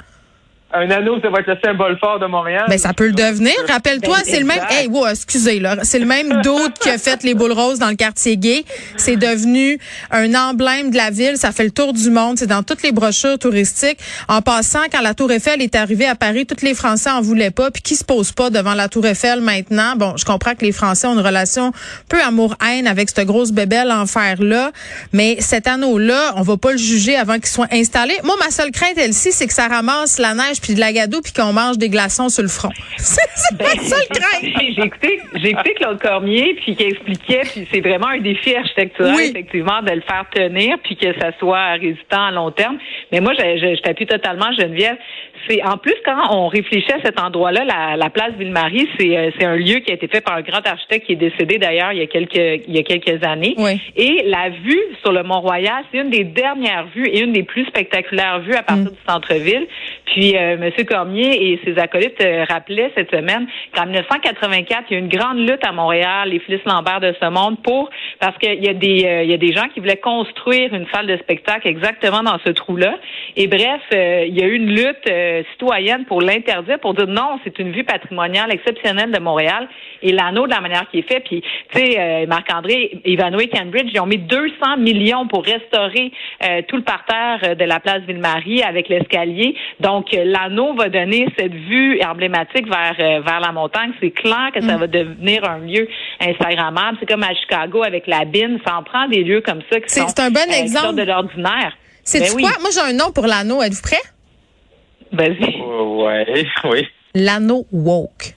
Un 0.74 0.90
anneau, 0.90 1.20
ça 1.22 1.30
va 1.30 1.40
être 1.40 1.48
le 1.48 1.58
symbole 1.64 1.98
fort 2.00 2.20
de 2.20 2.26
Montréal. 2.28 2.66
Ben, 2.70 2.78
ça 2.78 2.94
peut 2.94 3.08
le 3.08 3.14
devenir. 3.14 3.54
Rappelle-toi, 3.68 4.18
c'est 4.24 4.40
le 4.40 4.46
même, 4.46 4.62
hey, 4.70 4.88
wow, 4.88 5.08
excusez, 5.08 5.60
là. 5.60 5.78
C'est 5.84 6.00
le 6.00 6.06
même 6.06 6.42
doute 6.44 6.80
qui 6.80 6.90
a 6.90 6.98
fait 6.98 7.24
les 7.24 7.34
boules 7.34 7.52
roses 7.52 7.80
dans 7.80 7.90
le 7.90 7.96
quartier 7.96 8.38
gay. 8.38 8.64
C'est 8.96 9.18
devenu 9.18 9.80
un 10.12 10.34
emblème 10.34 10.92
de 10.92 10.98
la 10.98 11.10
ville. 11.10 11.36
Ça 11.36 11.52
fait 11.52 11.66
le 11.66 11.72
tour 11.72 11.92
du 11.92 12.10
monde. 12.10 12.40
C'est 12.40 12.48
dans 12.48 12.64
toutes 12.64 12.84
les 12.84 12.94
brochures 12.94 13.38
touristiques. 13.38 14.00
En 14.30 14.42
passant, 14.42 14.84
quand 14.92 15.02
la 15.02 15.14
Tour 15.14 15.32
Eiffel 15.32 15.62
est 15.62 15.76
arrivée 15.76 16.08
à 16.08 16.16
Paris, 16.16 16.46
tous 16.46 16.64
les 16.64 16.74
Français 16.74 17.10
en 17.10 17.22
voulaient 17.22 17.52
pas. 17.52 17.70
Puis 17.70 17.82
qui 17.82 17.96
se 17.96 18.06
pose 18.06 18.32
pas 18.32 18.50
devant 18.50 18.74
la 18.74 18.88
Tour 18.88 19.06
Eiffel 19.06 19.42
maintenant? 19.42 19.96
Bon, 19.98 20.16
je 20.16 20.24
comprends 20.24 20.56
que 20.56 20.64
les 20.64 20.72
Français 20.72 21.08
ont 21.08 21.14
une 21.14 21.26
relation 21.26 21.74
peu 22.08 22.22
amour-haine 22.22 22.88
avec 22.88 23.10
cette 23.10 23.28
grosse 23.28 23.52
bébelle 23.52 23.92
en 23.92 24.06
fer-là. 24.06 24.72
Mais 25.12 25.36
cet 25.42 25.68
anneau-là, 25.68 26.34
on 26.38 26.44
va 26.44 26.56
pas 26.56 26.72
le 26.72 26.78
juger 26.78 27.18
avant 27.18 27.36
qu'il 27.36 27.48
soit 27.48 27.74
installé. 27.74 28.14
Moi, 28.24 28.36
ma 28.40 28.52
seule 28.52 28.72
crainte, 28.72 28.98
elle-ci, 28.98 29.34
c'est 29.34 29.48
que 29.48 29.54
ça 29.54 29.68
ramasse 29.68 30.18
la 30.18 30.34
neige 30.34 30.61
puis 30.62 30.76
de 30.76 30.80
la 30.80 30.94
gadoue 30.94 31.22
puis 31.22 31.34
qu'on 31.34 31.54
mange 31.54 31.78
des 31.78 31.90
glaçons 31.90 32.30
sur 32.30 32.44
le 32.44 32.50
front. 32.50 32.70
C'est 32.98 33.22
c'est 33.36 33.60
ma 33.60 33.82
seule 33.84 34.08
crainte. 34.10 34.42
J'ai 35.34 35.50
écouté, 35.50 35.74
Claude 35.76 36.00
Cormier, 36.00 36.56
puis 36.64 36.76
qui 36.76 36.84
expliquait, 36.84 37.42
puis 37.52 37.68
c'est 37.72 37.82
vraiment 37.82 38.08
un 38.08 38.20
défi 38.20 38.56
architectural, 38.56 39.16
Oui. 39.16 39.30
effectivement, 39.32 39.82
de 39.82 39.92
le 39.92 40.02
faire 40.02 40.26
tenir, 40.34 40.78
puis 40.84 40.96
que 40.96 41.14
ça 41.20 41.32
soit 41.40 41.72
résistant 41.74 42.28
à 42.28 42.32
long 42.32 42.52
terme. 42.52 42.78
Mais 43.12 43.20
moi, 43.20 43.34
je, 43.38 43.44
je, 43.58 43.76
je 43.76 43.82
t'appuie 43.82 44.06
totalement, 44.06 44.52
Geneviève. 44.58 44.98
C'est 45.48 45.64
en 45.64 45.78
plus 45.78 45.96
quand 46.06 46.36
on 46.36 46.48
réfléchit 46.48 46.92
à 46.92 47.02
cet 47.04 47.20
endroit-là, 47.20 47.66
la, 47.66 47.98
la 47.98 48.10
place 48.10 48.32
Ville-Marie, 48.38 48.88
c'est 48.98 49.18
euh, 49.18 49.32
c'est 49.38 49.46
un 49.46 49.56
lieu 49.56 49.80
qui 49.80 49.92
a 49.92 49.96
été 49.96 50.08
fait 50.08 50.22
par 50.22 50.36
un 50.36 50.42
grand 50.42 50.66
architecte 50.66 51.08
qui 51.08 51.14
est 51.14 51.16
décédé 51.16 51.58
d'ailleurs 51.58 51.92
il 51.94 52.00
y 52.00 52.04
a 52.04 52.08
quelques 52.08 52.64
il 52.68 52.76
y 52.76 52.80
a 52.80 52.84
quelques 52.84 53.24
années. 53.26 53.56
Oui. 53.58 53.82
Et 53.96 54.24
la 54.28 54.50
vue 54.50 54.82
sur 55.02 55.12
le 55.12 55.24
Mont-Royal, 55.24 55.84
c'est 55.92 56.00
une 56.00 56.12
des 56.12 56.24
dernières 56.24 56.86
vues 56.96 57.08
et 57.08 57.22
une 57.22 57.34
des 57.34 57.44
plus 57.44 57.66
spectaculaires 57.66 58.42
vues 58.42 58.54
à 58.54 58.64
partir 58.64 58.92
du 58.92 58.98
centre-ville. 59.08 59.68
Puis 60.06 60.36
euh, 60.36 60.58
M. 60.62 60.86
Cormier 60.86 61.52
et 61.52 61.60
ses 61.66 61.80
acolytes 61.80 62.22
euh, 62.22 62.46
rappelaient 62.48 62.92
cette 62.96 63.10
semaine 63.12 63.48
qu'en 63.74 63.86
1984, 63.86 64.84
il 64.90 64.94
y 64.94 64.96
a 64.96 65.00
eu 65.00 65.02
une 65.02 65.10
grande 65.10 65.40
lutte 65.40 65.66
à 65.66 65.72
Montréal, 65.72 66.30
les 66.30 66.40
Fils 66.40 66.60
Lambert 66.66 67.00
de 67.00 67.16
ce 67.20 67.30
monde, 67.30 67.62
pour 67.64 67.90
parce 68.20 68.38
qu'il 68.38 68.64
y 68.64 68.70
a 68.70 68.74
des 68.74 69.06
euh, 69.06 69.24
il 69.24 69.32
y 69.32 69.34
a 69.34 69.38
des 69.38 69.54
gens 69.54 69.68
qui 69.74 69.80
voulaient 69.80 69.98
construire 69.98 70.74
une 70.74 70.86
salle 70.94 71.08
de 71.08 71.18
spectacle 71.18 71.68
exactement 71.68 72.24
dans 72.24 72.38
ce 72.46 72.52
trou-là. 72.52 72.98
Et 73.36 73.48
bref, 73.48 73.82
euh, 73.94 74.26
il 74.28 74.38
y 74.38 74.44
a 74.44 74.48
eu 74.48 74.56
une 74.56 74.70
lutte 74.70 75.10
euh, 75.10 75.44
citoyenne 75.52 76.06
pour 76.06 76.22
l'interdire, 76.22 76.80
pour 76.80 76.94
dire 76.94 77.08
non, 77.08 77.40
c'est 77.44 77.58
une 77.60 77.72
vue 77.72 77.84
patrimoniale 77.84 78.52
exceptionnelle 78.54 79.12
de 79.12 79.20
Montréal. 79.20 79.68
Et 80.02 80.12
l'anneau 80.12 80.48
de 80.48 80.52
la 80.52 80.62
manière 80.62 80.90
qu'il 80.90 81.02
est 81.02 81.12
fait, 81.12 81.20
puis 81.20 81.42
tu 81.42 81.80
sais, 81.80 82.00
euh, 82.00 82.26
Marc-André, 82.28 83.02
Ivanhoe 83.06 83.42
et 83.42 83.50
Cambridge, 83.50 83.90
ils 83.94 84.00
ont 84.00 84.06
mis 84.06 84.18
200 84.18 84.78
millions 84.78 85.28
pour 85.28 85.44
restaurer 85.44 86.12
euh, 86.44 86.62
tout 86.68 86.78
le 86.78 86.84
parterre 86.84 87.40
euh, 87.44 87.56
de 87.56 87.64
la 87.66 87.80
place 87.80 88.02
Ville-Marie 88.08 88.64
avec 88.64 88.90
l'escalier. 88.90 89.56
Donc, 89.80 90.14
euh, 90.14 90.24
l'anneau 90.26 90.74
va 90.74 90.90
donner 90.90 91.28
cette 91.38 91.54
vue 91.54 92.02
emblématique 92.04 92.68
vers 92.68 92.96
euh, 93.00 93.22
vers 93.22 93.40
la 93.40 93.52
montagne. 93.52 93.92
C'est 94.02 94.12
clair 94.12 94.52
que 94.54 94.62
ça 94.62 94.78
va 94.78 94.88
devenir 94.88 95.48
un 95.48 95.60
lieu 95.60 95.88
Instagrammable. 96.20 96.98
C'est 97.00 97.06
comme 97.06 97.24
à 97.24 97.34
Chicago 97.34 97.84
avec 97.84 98.08
la 98.08 98.26
bine. 98.26 98.60
Ça 98.66 98.78
en 98.78 98.84
prend 98.84 99.08
des 99.08 99.24
lieux 99.24 99.42
comme 99.42 99.62
ça 99.72 99.80
qui 99.80 99.90
sont 99.90 100.08
c'est 100.08 100.22
un 100.22 100.32
bon 100.32 100.42
qui 100.50 100.60
exemple. 100.60 100.96
de 100.96 101.04
l'ordinaire. 101.04 101.76
C'est 102.12 102.20
Ben 102.20 102.32
oui. 102.36 102.44
quoi? 102.44 102.52
Moi, 102.60 102.70
j'ai 102.74 102.82
un 102.82 102.92
nom 102.92 103.12
pour 103.14 103.26
l'anneau. 103.26 103.62
Êtes-vous 103.62 103.82
prêt? 103.82 104.02
Vas-y. 105.14 105.62
Ouais, 105.62 106.46
oui. 106.66 106.88
L'anneau 107.16 107.66
woke. 107.72 108.36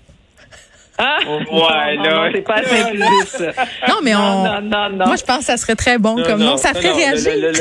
Ah, 0.97 1.19
Ouais, 1.27 1.37
non, 1.49 1.57
non, 1.57 2.05
là. 2.05 2.27
non, 2.27 2.31
c'est 2.35 2.41
pas 2.43 2.55
assez 2.55 2.81
inclusif, 2.83 3.27
ça. 3.27 3.65
Non, 3.89 3.95
mais 4.03 4.13
non, 4.13 4.21
on. 4.21 4.45
non, 4.45 4.61
non, 4.63 4.91
non. 4.91 5.07
Moi, 5.07 5.17
je 5.17 5.25
pense 5.25 5.39
que 5.39 5.45
ça 5.45 5.57
serait 5.57 5.75
très 5.75 5.99
bon 5.99 6.23
comme 6.23 6.39
nom. 6.41 6.57
Ça 6.57 6.73
ferait 6.73 6.91
non, 6.91 6.97
réagir. 6.97 7.33
Là, 7.37 7.51
là, 7.51 7.51
là, 7.53 7.59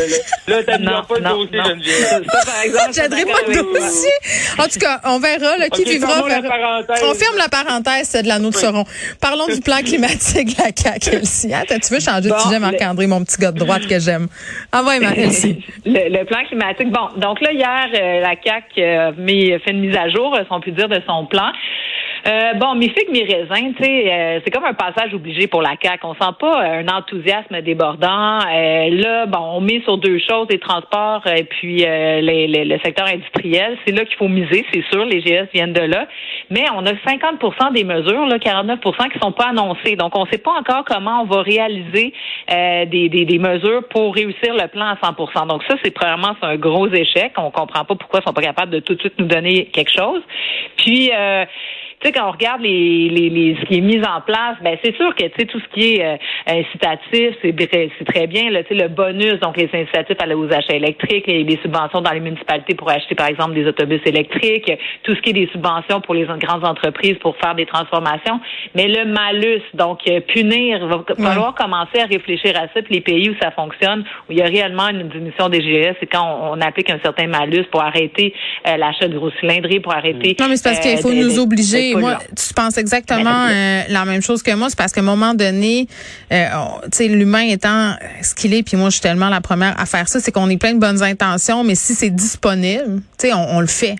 là, 0.48 0.56
là, 0.58 0.64
t'as 0.64 0.78
non, 0.78 1.02
pas 1.04 1.16
le 1.16 1.22
non, 1.24 1.38
dossier, 1.44 1.58
non. 1.58 1.64
Geneviève. 1.66 2.24
Ça, 2.30 2.40
par 2.46 2.62
exemple, 2.64 3.26
pas 3.26 3.48
le 3.48 3.54
dossier. 3.74 4.12
En 4.60 4.64
tout 4.68 4.80
cas, 4.80 5.02
on 5.06 5.20
verra. 5.20 5.58
Là, 5.58 5.70
qui 5.70 5.82
Ok, 5.82 5.88
vivra 5.88 6.22
verra. 6.22 6.42
parenthèse. 6.42 7.04
On 7.10 7.14
ferme 7.16 7.38
la 7.38 7.50
parenthèse 7.50 8.08
c'est 8.10 8.24
de 8.24 8.28
l'anneau 8.28 8.50
de 8.52 8.56
Sauron. 8.56 8.86
Parlons 9.20 9.48
du 9.48 9.60
plan 9.62 9.78
climatique 9.84 10.56
de 10.56 10.62
la 10.64 10.70
CAQ, 10.76 11.10
Elsie. 11.16 11.54
Hein, 11.54 11.64
tu 11.68 11.94
veux 11.94 12.00
changer 12.00 12.30
de 12.30 12.38
sujet, 12.38 12.60
Marc-André, 12.60 13.08
mon 13.08 13.24
petit 13.24 13.38
gars 13.42 13.52
de 13.52 13.58
droite 13.60 13.88
que 13.88 14.00
j'aime? 14.00 14.28
Ah 14.72 14.84
ouais, 14.84 15.00
ma 15.00 15.12
Elsie. 15.14 15.66
le, 15.86 16.10
le 16.20 16.24
plan 16.26 16.44
climatique. 16.48 16.92
Bon, 16.92 17.10
donc 17.18 17.42
là, 17.42 17.52
hier, 17.52 17.88
euh, 17.96 18.20
la 18.22 18.36
CAC 18.36 18.66
euh, 18.78 19.12
fait 19.64 19.72
une 19.72 19.80
mise 19.80 19.96
à 19.98 20.10
jour, 20.10 20.36
euh, 20.36 20.42
si 20.42 20.48
on 20.52 20.62
peut 20.62 20.72
dire, 20.72 20.88
de 20.88 21.02
son 21.08 21.26
plan. 21.26 21.52
Euh, 22.26 22.54
bon, 22.54 22.76
mes 22.76 22.88
figues, 22.88 23.10
mes 23.12 23.24
raisins, 23.26 23.74
tu 23.76 23.84
sais, 23.84 24.14
euh, 24.14 24.40
c'est 24.46 24.52
comme 24.52 24.64
un 24.64 24.74
passage 24.74 25.14
obligé 25.14 25.48
pour 25.48 25.62
la 25.62 25.76
CAC. 25.76 26.00
On 26.04 26.14
sent 26.14 26.32
pas 26.40 26.64
euh, 26.64 26.82
un 26.82 26.88
enthousiasme 26.88 27.62
débordant. 27.62 28.40
Euh, 28.50 28.90
là, 28.92 29.26
bon, 29.26 29.40
on 29.56 29.60
met 29.62 29.82
sur 29.84 29.98
deux 29.98 30.20
choses, 30.20 30.48
les 30.50 30.58
transports 30.60 31.28
et 31.28 31.44
puis 31.44 31.84
euh, 31.86 32.22
les- 32.22 32.48
le 32.48 32.80
secteur 32.80 33.08
industriel. 33.08 33.78
C'est 33.86 33.94
là 33.94 34.06
qu'il 34.06 34.16
faut 34.16 34.30
miser, 34.30 34.66
c'est 34.74 34.86
sûr. 34.90 35.04
Les 35.04 35.20
GS 35.20 35.50
viennent 35.54 35.74
de 35.74 35.82
là. 35.82 36.08
Mais 36.50 36.64
on 36.74 36.86
a 36.86 36.94
50% 36.94 37.74
des 37.74 37.84
mesures, 37.84 38.26
là, 38.26 38.38
49% 38.40 39.10
qui 39.10 39.20
sont 39.20 39.34
pas 39.34 39.48
annoncées. 39.50 39.98
Donc, 39.98 40.18
on 40.18 40.26
sait 40.28 40.38
pas 40.38 40.52
encore 40.52 40.86
comment 40.86 41.24
on 41.24 41.26
va 41.26 41.42
réaliser 41.42 42.14
euh, 42.52 42.86
des, 42.86 43.10
des, 43.10 43.26
des 43.26 43.40
mesures 43.40 43.84
pour 43.90 44.16
réussir 44.16 44.54
le 44.54 44.68
plan 44.70 44.86
à 44.86 44.96
100% 44.96 45.48
Donc, 45.48 45.62
ça, 45.68 45.76
c'est 45.84 45.92
premièrement, 45.92 46.36
c'est 46.40 46.48
un 46.48 46.56
gros 46.56 46.88
échec. 46.88 47.34
On 47.38 47.52
comprend 47.52 47.84
pas 47.84 47.96
pourquoi 47.96 48.22
ils 48.22 48.28
sont 48.28 48.34
pas 48.34 48.42
capables 48.42 48.72
de 48.72 48.80
tout 48.80 48.96
de 48.96 49.00
suite 49.02 49.16
nous 49.20 49.26
donner 49.28 49.66
quelque 49.66 49.92
chose. 49.92 50.22
Puis, 50.78 51.12
euh, 51.14 51.44
tu 52.04 52.10
sais, 52.10 52.14
quand 52.14 52.28
on 52.28 52.32
regarde 52.32 52.62
les, 52.62 53.08
les, 53.10 53.30
les, 53.30 53.56
ce 53.60 53.66
qui 53.66 53.78
est 53.78 53.82
mis 53.82 54.00
en 54.06 54.20
place, 54.22 54.58
ben 54.62 54.78
c'est 54.84 54.96
sûr 54.98 55.16
que 55.16 55.24
tu 55.24 55.32
sais 55.40 55.46
tout 55.46 55.60
ce 55.60 55.68
qui 55.74 55.96
est 55.96 56.06
euh, 56.06 56.18
incitatif, 56.48 57.36
c'est 57.42 57.56
très- 57.70 57.90
c'est 57.98 58.06
très 58.06 58.28
bien. 58.28 58.50
Là, 58.52 58.64
tu 58.64 58.70
sais, 58.76 58.82
le 58.84 58.90
bonus, 58.90 59.40
donc 59.40 59.58
les 59.58 59.70
incitatifs 59.74 60.18
aux 60.36 60.54
achats 60.54 60.76
électriques, 60.76 61.28
les, 61.28 61.44
les 61.44 61.58
subventions 61.62 62.02
dans 62.02 62.12
les 62.12 62.20
municipalités 62.20 62.76
pour 62.76 62.90
acheter 62.90 63.16
par 63.16 63.28
exemple 63.28 63.54
des 63.54 63.66
autobus 63.66 64.02
électriques, 64.06 64.72
tout 65.04 65.16
ce 65.16 65.22
qui 65.22 65.30
est 65.32 65.34
des 65.34 65.48
subventions 65.52 66.02
pour 66.02 66.14
les 66.14 66.26
grandes 66.26 66.66
entreprises 66.66 67.16
pour 67.22 67.36
faire 67.38 67.56
des 67.56 67.66
transformations. 67.66 68.40
Mais 68.76 68.88
le 68.88 69.06
malus, 69.06 69.62
donc 69.74 70.00
euh, 70.10 70.20
punir, 70.22 70.80
il 70.82 70.88
va 70.88 71.04
falloir 71.30 71.56
commencer 71.56 72.00
à 72.02 72.06
réfléchir 72.06 72.52
à 72.56 72.68
ça. 72.74 72.82
Puis 72.84 72.96
les 72.96 73.02
pays 73.02 73.30
où 73.30 73.36
ça 73.42 73.52
fonctionne, 73.52 74.04
où 74.30 74.32
il 74.32 74.38
y 74.38 74.42
a 74.42 74.46
réellement 74.46 74.90
une 74.90 75.08
diminution 75.10 75.50
des 75.50 75.60
GS, 75.60 75.96
c'est 76.00 76.08
quand 76.08 76.24
on, 76.26 76.58
on 76.58 76.62
applique 76.62 76.90
un 76.90 77.00
certain 77.04 77.28
malus 77.28 77.66
pour 77.72 77.82
arrêter 77.84 78.34
euh, 78.68 78.78
l'achat 78.78 79.08
de 79.08 79.18
grosses 79.18 79.34
cylindrées, 79.40 79.80
pour 79.80 79.94
arrêter. 79.94 80.36
Non, 80.40 80.48
mais 80.50 80.58
c'est 80.58 80.70
parce 80.70 80.80
qu'il 80.80 80.92
euh, 80.92 81.02
faut 81.02 81.10
nous 81.14 81.40
obliger. 81.40 81.93
Moi, 82.00 82.20
tu 82.36 82.54
penses 82.54 82.78
exactement 82.78 83.48
euh, 83.50 83.82
la 83.88 84.06
même 84.06 84.22
chose 84.22 84.44
que 84.44 84.52
moi. 84.52 84.70
C'est 84.70 84.78
parce 84.78 84.92
qu'à 84.92 85.02
un 85.02 85.04
moment 85.04 85.34
donné, 85.34 85.88
euh, 86.32 86.46
tu 86.84 86.90
sais, 86.98 87.08
l'humain 87.08 87.44
étant 87.44 87.92
euh, 87.92 87.96
ce 88.22 88.34
qu'il 88.36 88.54
est, 88.54 88.64
puis 88.64 88.78
moi, 88.78 88.90
je 88.90 88.94
suis 88.94 89.02
tellement 89.02 89.30
la 89.30 89.42
première 89.42 89.80
à 89.80 89.86
faire 89.86 90.08
ça, 90.08 90.20
c'est 90.20 90.32
qu'on 90.32 90.50
est 90.50 90.58
plein 90.58 90.74
de 90.74 90.80
bonnes 90.80 91.04
intentions, 91.04 91.64
mais 91.64 91.76
si 91.76 91.96
c'est 91.96 92.10
disponible, 92.10 93.02
tu 93.18 93.28
sais, 93.28 93.34
on, 93.34 93.58
on 93.58 93.60
le 93.60 93.68
fait. 93.68 93.96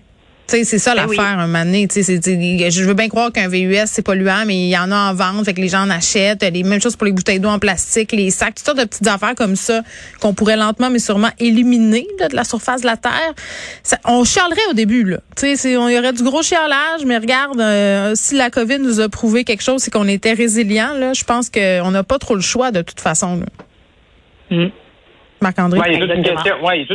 C'est 0.46 0.64
ça 0.78 0.94
Ben 0.94 1.06
l'affaire, 1.06 1.38
un 1.38 1.46
moment 1.46 1.64
donné. 1.64 1.88
Tu 1.88 1.94
sais, 1.94 2.02
c'est- 2.02 2.22
c'est- 2.24 2.70
je 2.70 2.84
veux 2.84 2.94
bien 2.94 3.08
croire 3.08 3.32
qu'un 3.32 3.48
VUS, 3.48 3.86
c'est 3.86 4.02
polluant, 4.02 4.44
mais 4.46 4.54
il 4.66 4.68
y 4.68 4.76
en 4.76 4.92
a 4.92 5.10
en 5.10 5.14
vente, 5.14 5.44
fait 5.46 5.54
que 5.54 5.60
les 5.60 5.68
gens 5.68 5.82
en 5.82 5.90
achètent. 5.90 6.42
Les 6.42 6.62
mêmes 6.62 6.80
choses 6.82 6.96
pour 6.96 7.06
les 7.06 7.12
bouteilles 7.12 7.40
d'eau 7.40 7.48
en 7.48 7.58
plastique, 7.58 8.12
les 8.12 8.30
sacs, 8.30 8.56
toutes 8.56 8.66
sortes 8.66 8.78
de 8.78 8.84
petites 8.84 9.06
affaires 9.06 9.34
comme 9.34 9.56
ça 9.56 9.80
qu'on 10.20 10.34
pourrait 10.34 10.56
lentement, 10.56 10.90
mais 10.90 10.98
sûrement 10.98 11.30
éliminer 11.40 12.06
là, 12.20 12.28
de 12.28 12.36
la 12.36 12.44
surface 12.44 12.82
de 12.82 12.86
la 12.86 12.96
Terre. 12.98 13.32
Ça- 13.82 13.98
on 14.04 14.24
chialerait 14.24 14.60
au 14.70 14.74
début, 14.74 15.04
là. 15.04 15.18
On 15.42 15.88
y 15.88 15.98
aurait 15.98 16.12
du 16.12 16.22
gros 16.22 16.42
chialage, 16.42 17.04
mais 17.06 17.16
regarde, 17.16 17.60
euh, 17.60 18.12
si 18.14 18.36
la 18.36 18.50
COVID 18.50 18.78
nous 18.80 19.00
a 19.00 19.08
prouvé 19.08 19.44
quelque 19.44 19.62
chose, 19.62 19.82
c'est 19.82 19.90
qu'on 19.90 20.06
était 20.08 20.34
résilient, 20.34 20.92
là. 20.98 21.14
Je 21.14 21.24
pense 21.24 21.48
qu'on 21.48 21.90
n'a 21.90 22.04
pas 22.04 22.18
trop 22.18 22.34
le 22.34 22.42
choix 22.42 22.70
de 22.70 22.82
toute 22.82 23.00
façon, 23.00 23.40
là. 23.40 23.46
Mm. 24.56 24.70
Marc-André. 25.44 25.78
Ouais, 25.78 25.86
il 25.88 25.92
y 25.92 25.96
a 26.02 26.06
toute 26.06 26.16
une 26.16 26.22
question, 26.24 26.64
ouais, 26.64 26.80
une 26.80 26.86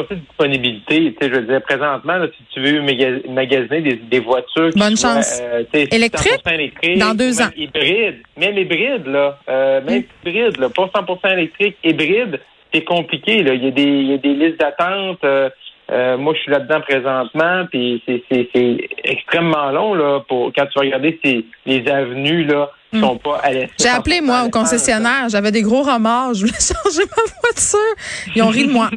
aussi 0.00 0.14
de 0.14 0.20
disponibilité. 0.20 1.14
Je 1.20 1.26
veux 1.28 1.42
dire, 1.42 1.60
présentement, 1.62 2.16
là, 2.16 2.26
si 2.36 2.42
tu 2.54 2.60
veux 2.60 2.80
maga- 2.80 3.20
magasiner 3.28 3.80
des, 3.82 3.96
des 3.96 4.20
voitures 4.20 4.70
qui 4.70 4.78
Bonne 4.78 4.96
soient, 4.96 5.16
chance. 5.16 5.40
euh, 5.42 5.62
Électriques? 5.92 6.40
100% 6.46 6.54
électriques, 6.54 6.98
Dans 6.98 7.14
deux 7.14 7.40
ans. 7.42 7.48
Hybrides, 7.56 8.22
même 8.38 8.56
hybrides, 8.56 9.06
là, 9.06 9.38
euh, 9.48 9.80
même 9.82 10.04
Mm. 10.24 10.60
là, 10.60 10.68
pas 10.70 10.90
100% 10.94 11.32
électrique, 11.32 11.76
hybride, 11.84 12.40
c'est 12.72 12.84
compliqué, 12.84 13.42
là. 13.42 13.54
Il 13.54 13.64
y 13.64 13.68
a 13.68 13.70
des, 13.70 13.82
il 13.82 14.10
y 14.10 14.14
a 14.14 14.18
des 14.18 14.34
listes 14.34 14.58
d'attente. 14.60 15.18
euh, 15.24 15.50
euh, 15.92 16.16
moi, 16.16 16.34
je 16.34 16.40
suis 16.40 16.50
là-dedans 16.50 16.80
présentement, 16.80 17.66
puis 17.70 18.02
c'est, 18.06 18.22
c'est, 18.30 18.48
c'est 18.54 18.88
extrêmement 19.04 19.70
long, 19.70 19.94
là, 19.94 20.20
pour 20.28 20.52
quand 20.54 20.66
tu 20.66 20.78
vas 20.78 20.84
regarder 20.84 21.18
ces, 21.24 21.44
les 21.64 21.88
avenues, 21.88 22.44
là, 22.44 22.70
qui 22.90 22.98
Mm. 22.98 23.00
sont 23.00 23.18
pas 23.18 23.40
à. 23.42 23.50
J'ai 23.80 23.88
appelé, 23.88 24.20
moi, 24.20 24.44
au 24.44 24.50
concessionnaire. 24.50 25.28
J'avais 25.28 25.50
des 25.50 25.62
gros 25.62 25.82
remords. 25.82 26.34
Je 26.34 26.40
voulais 26.46 26.52
changer 26.58 27.02
ma 27.04 27.22
voiture. 27.42 28.34
Ils 28.34 28.42
ont 28.42 28.48
ri 28.48 28.66
de 28.66 28.72
moi. 28.72 28.90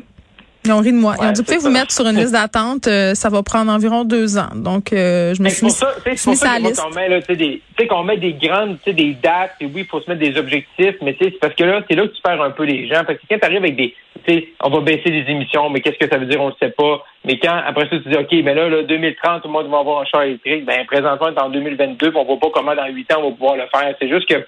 Ils 0.65 0.71
ont 0.73 0.79
ri 0.79 0.91
de 0.91 0.97
moi. 0.97 1.15
Ils 1.17 1.23
ont 1.23 1.27
Ouais, 1.27 1.31
dit, 1.33 1.41
vous 1.47 1.55
pouvez 1.55 1.69
mettre 1.71 1.91
sur 1.91 2.05
une 2.05 2.17
liste 2.17 2.33
d'attente. 2.33 2.87
euh, 2.87 3.15
ça 3.15 3.29
va 3.29 3.41
prendre 3.43 3.71
environ 3.71 4.03
deux 4.03 4.37
ans. 4.37 4.49
Donc, 4.55 4.91
euh, 4.91 5.33
je 5.33 5.41
me 5.41 5.49
suis 5.49 5.65
mis, 5.65 5.71
ça, 5.71 5.87
je 6.05 6.15
suis 6.15 6.29
mis 6.31 6.35
liste. 6.67 6.81
qu'on 6.81 6.89
met, 6.93 7.07
là, 7.07 7.21
tu 7.21 7.35
sais, 7.77 7.87
qu'on 7.87 8.03
met 8.03 8.17
des 8.17 8.33
grandes, 8.33 8.77
tu 8.83 8.89
sais, 8.91 8.93
des 8.93 9.13
dates, 9.13 9.55
et 9.61 9.65
oui, 9.65 9.71
il 9.81 9.85
faut 9.85 10.01
se 10.01 10.09
mettre 10.09 10.19
des 10.21 10.37
objectifs, 10.37 10.95
mais 11.01 11.15
c'est 11.19 11.31
parce 11.39 11.53
que 11.55 11.63
là, 11.63 11.81
c'est 11.89 11.95
là 11.95 12.03
que 12.07 12.13
tu 12.13 12.21
perds 12.21 12.41
un 12.41 12.51
peu 12.51 12.63
les 12.63 12.87
gens. 12.87 13.03
Parce 13.05 13.19
que 13.19 13.23
quand 13.29 13.37
tu 13.39 13.45
arrives 13.45 13.57
avec 13.63 13.75
des, 13.77 13.95
tu 14.25 14.33
sais, 14.33 14.47
on 14.61 14.69
va 14.69 14.81
baisser 14.81 15.09
les 15.09 15.23
émissions, 15.31 15.69
mais 15.69 15.79
qu'est-ce 15.79 15.97
que 15.97 16.09
ça 16.11 16.17
veut 16.17 16.25
dire, 16.25 16.41
on 16.41 16.49
le 16.49 16.55
sait 16.61 16.71
pas. 16.71 17.05
Mais 17.23 17.39
quand, 17.39 17.55
après 17.65 17.87
ça, 17.89 17.97
tu 18.03 18.09
dis, 18.09 18.17
OK, 18.17 18.31
mais 18.43 18.53
là, 18.53 18.67
là, 18.67 18.83
2030, 18.83 19.41
tout 19.41 19.47
le 19.47 19.53
monde 19.53 19.69
va 19.71 19.79
avoir 19.79 20.01
un 20.01 20.05
char 20.05 20.23
électrique, 20.23 20.65
ben, 20.65 20.85
présentement, 20.85 21.27
on 21.29 21.35
est 21.35 21.39
en 21.41 21.49
2022, 21.49 22.09
puis 22.11 22.19
on 22.19 22.25
voit 22.25 22.39
pas 22.39 22.49
comment 22.53 22.75
dans 22.75 22.87
huit 22.87 23.09
ans, 23.13 23.19
on 23.23 23.29
va 23.29 23.35
pouvoir 23.35 23.55
le 23.55 23.63
faire. 23.73 23.95
C'est 24.01 24.09
juste 24.09 24.27
que, 24.27 24.45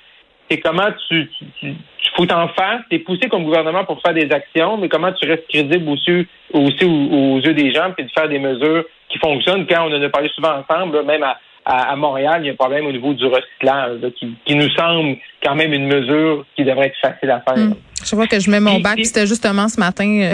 c'est 0.49 0.59
comment 0.59 0.89
tu, 1.07 1.29
tu, 1.37 1.45
tu, 1.59 1.67
tu 1.71 1.75
faut 2.21 2.25
t'en 2.27 2.47
faire. 2.49 2.81
T'es 2.89 2.99
poussé 2.99 3.27
comme 3.29 3.43
gouvernement 3.43 3.83
pour 3.85 4.01
faire 4.01 4.13
des 4.13 4.29
actions, 4.31 4.77
mais 4.77 4.89
comment 4.89 5.11
tu 5.13 5.27
restes 5.27 5.47
crédible 5.49 5.89
aussi, 5.89 6.27
aussi 6.53 6.85
aux, 6.85 7.35
aux 7.35 7.39
yeux 7.39 7.53
des 7.53 7.73
gens, 7.73 7.91
puis 7.95 8.05
de 8.05 8.11
faire 8.11 8.29
des 8.29 8.39
mesures 8.39 8.83
qui 9.09 9.17
fonctionnent? 9.19 9.65
Quand 9.67 9.87
on 9.89 9.93
en 9.95 10.01
a 10.01 10.09
parlé 10.09 10.29
souvent 10.35 10.53
ensemble, 10.67 10.97
là, 10.97 11.03
même 11.03 11.23
à, 11.23 11.37
à, 11.65 11.91
à 11.91 11.95
Montréal, 11.95 12.41
il 12.41 12.47
y 12.47 12.49
a 12.49 12.53
un 12.53 12.55
problème 12.55 12.85
au 12.85 12.91
niveau 12.91 13.13
du 13.13 13.25
recyclage, 13.25 13.99
là, 14.01 14.09
qui, 14.17 14.33
qui 14.45 14.55
nous 14.55 14.69
semble 14.71 15.17
quand 15.43 15.55
même 15.55 15.73
une 15.73 15.87
mesure 15.87 16.45
qui 16.55 16.63
devrait 16.63 16.87
être 16.87 16.97
facile 17.01 17.31
à 17.31 17.41
faire. 17.41 17.57
Mm. 17.57 17.75
Je 18.03 18.15
vois 18.15 18.25
que 18.25 18.39
je 18.39 18.49
mets 18.49 18.59
mon 18.59 18.79
bac, 18.79 18.97
c'était 19.03 19.27
justement 19.27 19.67
ce 19.67 19.79
matin, 19.79 20.05
euh, 20.07 20.33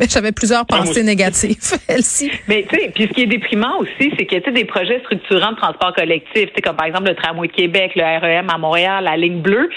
j'avais- 0.08 0.30
plusieurs 0.30 0.60
Ah, 0.70 0.76
pensées 0.78 1.02
négatives. 1.02 1.56
Elsie. 1.88 2.30
Mais 2.46 2.64
tu 2.70 2.76
sais, 2.78 2.92
puis 2.94 3.04
ce 3.08 3.08
qui 3.12 3.22
est 3.22 3.26
déprimant 3.26 3.76
aussi, 3.80 4.12
c'est 4.16 4.24
que 4.24 4.36
tu 4.36 4.42
sais 4.44 4.52
des 4.52 4.64
projets 4.64 5.00
structurants 5.00 5.50
de 5.50 5.56
transport 5.56 5.92
collectif, 5.94 6.46
tu 6.46 6.52
sais 6.54 6.60
comme 6.62 6.76
par 6.76 6.86
exemple 6.86 7.08
le 7.08 7.16
tramway 7.16 7.48
de 7.48 7.52
Québec, 7.52 7.92
le 7.96 8.04
REM 8.04 8.48
à 8.48 8.56
Montréal, 8.58 9.02
la 9.02 9.16
ligne 9.16 9.40
bleue, 9.40 9.68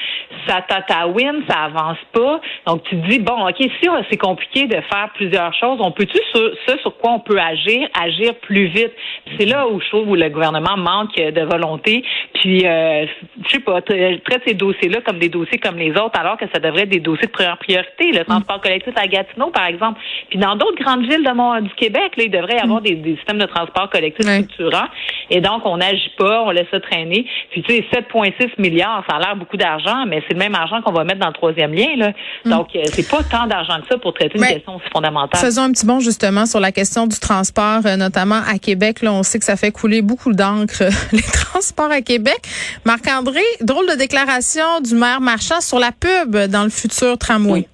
ça 0.47 0.61
tatawine, 0.67 1.43
ça 1.49 1.63
avance 1.65 1.97
pas. 2.13 2.39
Donc 2.67 2.83
tu 2.83 2.95
te 2.99 3.07
dis 3.07 3.19
bon, 3.19 3.47
ok, 3.47 3.55
si 3.59 3.87
euh, 3.89 4.01
c'est 4.09 4.17
compliqué 4.17 4.65
de 4.67 4.75
faire 4.81 5.09
plusieurs 5.15 5.53
choses, 5.53 5.79
on 5.81 5.91
peut-tu 5.91 6.17
sur 6.33 6.51
ce 6.67 6.77
sur 6.79 6.97
quoi 6.97 7.11
on 7.11 7.19
peut 7.19 7.39
agir, 7.39 7.87
agir 8.01 8.33
plus 8.41 8.65
vite? 8.67 8.91
C'est 9.37 9.45
là 9.45 9.67
où 9.67 9.79
je 9.81 9.87
trouve 9.89 10.09
où 10.09 10.15
le 10.15 10.29
gouvernement 10.29 10.77
manque 10.77 11.15
de 11.15 11.41
volonté. 11.41 12.03
Puis 12.35 12.65
euh, 12.65 13.05
je 13.45 13.49
sais 13.49 13.59
pas, 13.59 13.79
tra- 13.81 14.21
traite 14.23 14.41
ces 14.45 14.53
dossiers-là 14.53 15.01
comme 15.01 15.19
des 15.19 15.29
dossiers 15.29 15.59
comme 15.59 15.77
les 15.77 15.91
autres, 15.91 16.19
alors 16.19 16.37
que 16.37 16.45
ça 16.53 16.59
devrait 16.59 16.83
être 16.83 16.89
des 16.89 16.99
dossiers 16.99 17.27
de 17.27 17.31
première 17.31 17.57
priorité. 17.57 18.11
Le 18.11 18.23
transport 18.25 18.61
collectif 18.61 18.93
à 18.95 19.07
Gatineau, 19.07 19.49
par 19.51 19.65
exemple. 19.67 19.99
Puis 20.29 20.39
dans 20.39 20.55
d'autres 20.55 20.81
grandes 20.83 21.03
villes 21.03 21.23
de 21.23 21.31
mon, 21.31 21.59
du 21.61 21.69
Québec, 21.75 22.15
là, 22.17 22.23
il 22.23 22.31
devrait 22.31 22.57
y 22.57 22.59
avoir 22.61 22.81
des, 22.81 22.95
des 22.95 23.15
systèmes 23.15 23.37
de 23.39 23.45
transport 23.45 23.89
collectif 23.89 24.25
Ouais. 24.25 24.43
structurants. 24.43 24.87
Et 25.29 25.41
donc, 25.41 25.65
on 25.65 25.77
n'agit 25.77 26.11
pas, 26.17 26.43
on 26.43 26.51
laisse 26.51 26.67
ça 26.71 26.79
traîner. 26.79 27.25
Puis, 27.51 27.63
tu 27.63 27.73
sais, 27.75 27.85
7,6 27.93 28.49
milliards, 28.59 29.03
ça 29.09 29.15
a 29.17 29.19
l'air 29.19 29.35
beaucoup 29.35 29.57
d'argent, 29.57 30.05
mais 30.07 30.21
c'est 30.31 30.35
le 30.35 30.39
même 30.39 30.55
argent 30.55 30.81
qu'on 30.81 30.93
va 30.93 31.03
mettre 31.03 31.19
dans 31.19 31.27
le 31.27 31.33
troisième 31.33 31.73
lien. 31.73 31.95
Là. 31.97 32.13
Donc, 32.45 32.69
euh, 32.75 32.83
c'est 32.93 33.07
pas 33.07 33.21
tant 33.23 33.47
d'argent 33.47 33.81
que 33.81 33.87
ça 33.89 33.97
pour 33.97 34.13
traiter 34.13 34.37
une 34.37 34.45
question 34.45 34.77
aussi 34.77 34.89
fondamentale. 34.91 35.39
Faisons 35.39 35.63
un 35.63 35.71
petit 35.71 35.85
bond 35.85 35.99
justement 35.99 36.45
sur 36.45 36.61
la 36.61 36.71
question 36.71 37.05
du 37.05 37.19
transport, 37.19 37.81
euh, 37.85 37.97
notamment 37.97 38.39
à 38.47 38.57
Québec. 38.57 39.01
Là, 39.01 39.11
on 39.11 39.23
sait 39.23 39.39
que 39.39 39.45
ça 39.45 39.57
fait 39.57 39.71
couler 39.71 40.01
beaucoup 40.01 40.31
d'encre, 40.31 40.83
les 41.11 41.21
transports 41.21 41.91
à 41.91 42.01
Québec. 42.01 42.39
Marc-André, 42.85 43.41
drôle 43.59 43.89
de 43.89 43.95
déclaration 43.95 44.79
du 44.81 44.95
maire 44.95 45.19
Marchand 45.19 45.59
sur 45.59 45.79
la 45.79 45.91
pub 45.91 46.37
dans 46.47 46.63
le 46.63 46.69
futur 46.69 47.17
tramway. 47.17 47.51
Oui, 47.51 47.67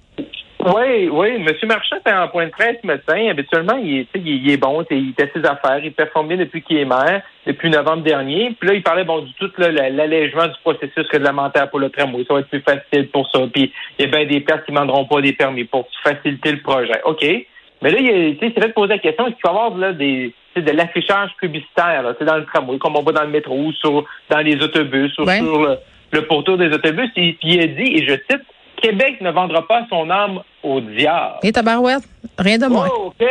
oui. 0.64 1.30
M. 1.36 1.46
Marchand 1.68 1.96
est 2.04 2.12
en 2.12 2.28
point 2.28 2.46
de 2.46 2.50
presse 2.50 2.76
ce 2.82 2.86
matin. 2.86 3.28
Habituellement, 3.30 3.76
il 3.76 4.00
est, 4.00 4.06
il 4.14 4.26
il 4.46 4.50
est 4.50 4.56
bon, 4.56 4.84
il 4.90 5.14
fait 5.14 5.30
ses 5.34 5.44
affaires, 5.44 5.78
il 5.82 5.92
performe 5.92 6.28
bien 6.28 6.36
depuis 6.36 6.62
qu'il 6.62 6.78
est 6.78 6.84
maire, 6.84 7.22
depuis 7.46 7.70
novembre 7.70 8.02
dernier. 8.02 8.56
Puis 8.58 8.68
là, 8.68 8.74
il 8.74 8.82
parlait 8.82 9.04
bon 9.04 9.20
du 9.20 9.32
tout 9.34 9.50
l'allègement 9.58 10.46
du 10.46 10.54
processus 10.64 11.06
réglementaire 11.10 11.70
pour 11.70 11.78
le 11.78 11.90
tramway. 11.90 12.24
Ça 12.26 12.34
va 12.34 12.40
être 12.40 12.48
plus 12.48 12.62
facile 12.62 13.08
pour 13.08 13.30
ça. 13.30 13.40
Puis 13.52 13.72
il 13.98 14.04
y 14.04 14.08
a 14.08 14.10
bien 14.10 14.26
des 14.26 14.40
places 14.40 14.64
qui 14.64 14.72
ne 14.72 14.76
demanderont 14.76 15.04
pas 15.06 15.20
des 15.20 15.32
permis 15.32 15.64
pour 15.64 15.86
faciliter 16.02 16.52
le 16.52 16.60
projet. 16.60 17.00
OK. 17.04 17.24
Mais 17.80 17.90
là, 17.90 17.98
il, 18.00 18.36
s'est 18.40 18.50
fait 18.50 18.74
poser 18.74 18.94
la 18.94 18.98
question, 18.98 19.28
est-ce 19.28 19.36
qu'il 19.36 19.44
va 19.44 19.52
y 19.52 19.56
avoir 19.56 19.78
là, 19.78 19.92
des, 19.92 20.34
de 20.56 20.70
l'affichage 20.72 21.30
publicitaire 21.40 22.02
là, 22.02 22.12
tu 22.14 22.18
sais, 22.18 22.24
dans 22.24 22.36
le 22.36 22.44
tramway, 22.44 22.76
comme 22.78 22.96
on 22.96 23.02
voit 23.02 23.12
dans 23.12 23.22
le 23.22 23.28
métro, 23.28 23.54
ou 23.56 23.72
sur, 23.72 24.04
dans 24.28 24.40
les 24.40 24.56
autobus, 24.56 25.16
ou 25.18 25.22
Ouais. 25.22 25.38
sur 25.38 25.62
le, 25.62 25.76
le 26.12 26.22
pourtour 26.22 26.58
des 26.58 26.74
autobus. 26.74 27.08
Puis 27.14 27.38
il 27.42 27.60
a 27.60 27.66
dit, 27.68 27.96
et 27.98 28.04
je 28.04 28.14
cite, 28.28 28.42
Québec 28.80 29.20
ne 29.20 29.30
vendra 29.30 29.66
pas 29.66 29.82
son 29.90 30.08
âme 30.10 30.40
au 30.62 30.80
diable. 30.80 31.36
Et 31.42 31.52
tabarouette, 31.52 32.02
rien 32.38 32.58
de 32.58 32.66
moins. 32.66 32.88
Oh, 32.94 33.06
OK, 33.18 33.26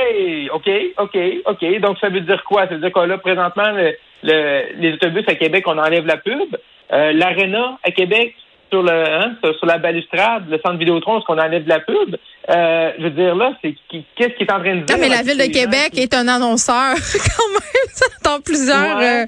OK, 0.53 0.69
OK, 0.97 1.17
OK. 1.45 1.79
Donc, 1.81 1.97
ça 1.99 2.09
veut 2.09 2.21
dire 2.21 2.43
quoi? 2.43 2.67
Ça 2.67 2.75
veut 2.75 2.79
dire 2.81 2.91
que 2.91 2.99
là, 3.01 3.17
présentement, 3.17 3.71
le- 3.71 3.95
le- 4.23 4.63
les 4.79 4.93
autobus 4.93 5.23
à 5.27 5.35
Québec, 5.35 5.63
on 5.67 5.77
enlève 5.77 6.05
la 6.05 6.17
pub. 6.17 6.55
Euh, 6.93 7.11
L'Arena 7.13 7.77
à 7.83 7.91
Québec, 7.91 8.33
sur 8.69 8.83
le 8.83 8.91
hein, 8.91 9.33
sur, 9.43 9.55
sur 9.57 9.65
la 9.65 9.77
balustrade, 9.77 10.43
le 10.49 10.57
centre 10.57 10.77
Vidéotron, 10.77 11.17
est-ce 11.17 11.25
qu'on 11.25 11.37
enlève 11.39 11.67
la 11.67 11.79
pub? 11.79 12.15
Euh, 12.49 12.91
je 12.97 13.03
veux 13.03 13.09
dire, 13.11 13.35
là, 13.35 13.53
c'est 13.61 13.75
qui- 13.89 14.05
qu'est-ce 14.15 14.33
qu'il 14.35 14.47
est 14.47 14.51
en 14.51 14.59
train 14.59 14.75
de 14.75 14.81
dire? 14.81 14.95
Non, 14.95 15.01
mais 15.01 15.09
la 15.09 15.21
ville 15.21 15.37
de 15.37 15.51
Québec 15.51 15.91
qui- 15.93 16.01
est 16.01 16.13
un 16.13 16.27
annonceur 16.27 16.93
quand 17.13 17.49
même 17.53 18.09
dans 18.23 18.39
plusieurs 18.41 18.97
Ouais. 18.97 19.23
euh, 19.23 19.25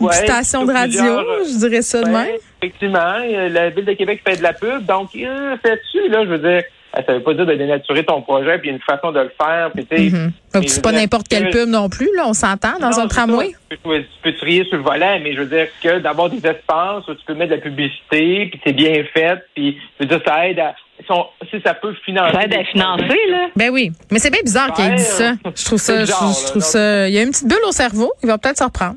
Ouais, 0.00 0.12
stations 0.12 0.64
de 0.66 0.72
radio, 0.72 1.04
euh, 1.04 1.44
je 1.44 1.56
dirais 1.58 1.82
ça 1.82 2.00
de 2.02 2.06
Ouais, 2.06 2.12
même. 2.12 2.36
Effectivement, 2.60 3.14
la 3.50 3.70
ville 3.70 3.84
de 3.84 3.92
Québec 3.92 4.22
fait 4.26 4.36
de 4.36 4.42
la 4.42 4.52
pub, 4.52 4.84
donc 4.84 5.10
euh, 5.16 5.56
fais-tu, 5.64 6.08
là, 6.08 6.24
je 6.24 6.30
veux 6.30 6.38
dire, 6.38 6.62
ça 7.06 7.12
veut 7.14 7.22
pas 7.22 7.34
dire 7.34 7.46
de 7.46 7.54
dénaturer 7.54 8.04
ton 8.04 8.22
projet, 8.22 8.58
puis 8.58 8.68
il 8.68 8.72
y 8.72 8.74
a 8.74 8.76
une 8.76 8.82
façon 8.82 9.10
de 9.12 9.20
le 9.20 9.32
faire, 9.40 9.70
puis 9.74 9.84
tu 9.86 9.96
sais. 9.96 10.10
Donc, 10.10 10.62
mais 10.62 10.68
c'est 10.68 10.82
pas 10.82 10.92
n'importe 10.92 11.28
quelle 11.28 11.50
que- 11.50 11.62
pub 11.64 11.68
non 11.68 11.88
plus, 11.88 12.08
là, 12.16 12.24
on 12.26 12.32
s'entend, 12.34 12.78
dans 12.80 12.90
Non, 12.90 12.98
un 13.00 13.08
tramway. 13.08 13.50
ça. 13.50 13.58
Tu 13.70 13.76
peux, 13.78 13.98
tu 14.00 14.06
peux 14.22 14.32
trier 14.34 14.64
sur 14.64 14.76
le 14.76 14.82
volet, 14.84 15.18
mais 15.20 15.34
je 15.34 15.40
veux 15.40 15.46
dire 15.46 15.66
que 15.82 15.98
d'avoir 15.98 16.30
des 16.30 16.38
espaces 16.46 17.06
où 17.08 17.14
tu 17.14 17.24
peux 17.26 17.34
mettre 17.34 17.50
de 17.50 17.56
la 17.56 17.60
publicité, 17.62 18.46
puis 18.50 18.60
c'est 18.64 18.72
bien 18.72 19.02
fait, 19.12 19.38
puis 19.54 19.78
je 19.98 20.04
veux 20.04 20.08
dire, 20.08 20.20
ça 20.26 20.48
aide 20.48 20.58
à. 20.60 20.74
Si, 21.50 21.60
ça 21.64 21.74
peut 21.74 21.92
financer. 22.04 22.32
Ça 22.34 22.44
aide 22.44 22.54
à 22.54 22.64
financer, 22.64 23.18
là. 23.28 23.48
Ben 23.56 23.70
oui, 23.70 23.90
mais 24.12 24.20
c'est 24.20 24.30
bien 24.30 24.40
bizarre 24.44 24.72
qu'il 24.72 24.84
ait 24.84 24.94
dit 24.94 25.02
ça. 25.02 25.32
Je 25.54 25.64
trouve 25.64 25.78
ça, 25.78 26.04
je, 26.04 26.12
trouve 26.50 26.62
ça. 26.62 27.08
Il 27.08 27.14
y 27.14 27.18
a 27.18 27.22
une 27.22 27.30
petite 27.30 27.48
bulle 27.48 27.58
au 27.66 27.72
cerveau. 27.72 28.12
Il 28.22 28.28
va 28.28 28.38
peut-être 28.38 28.58
se 28.58 28.64
reprendre. 28.64 28.94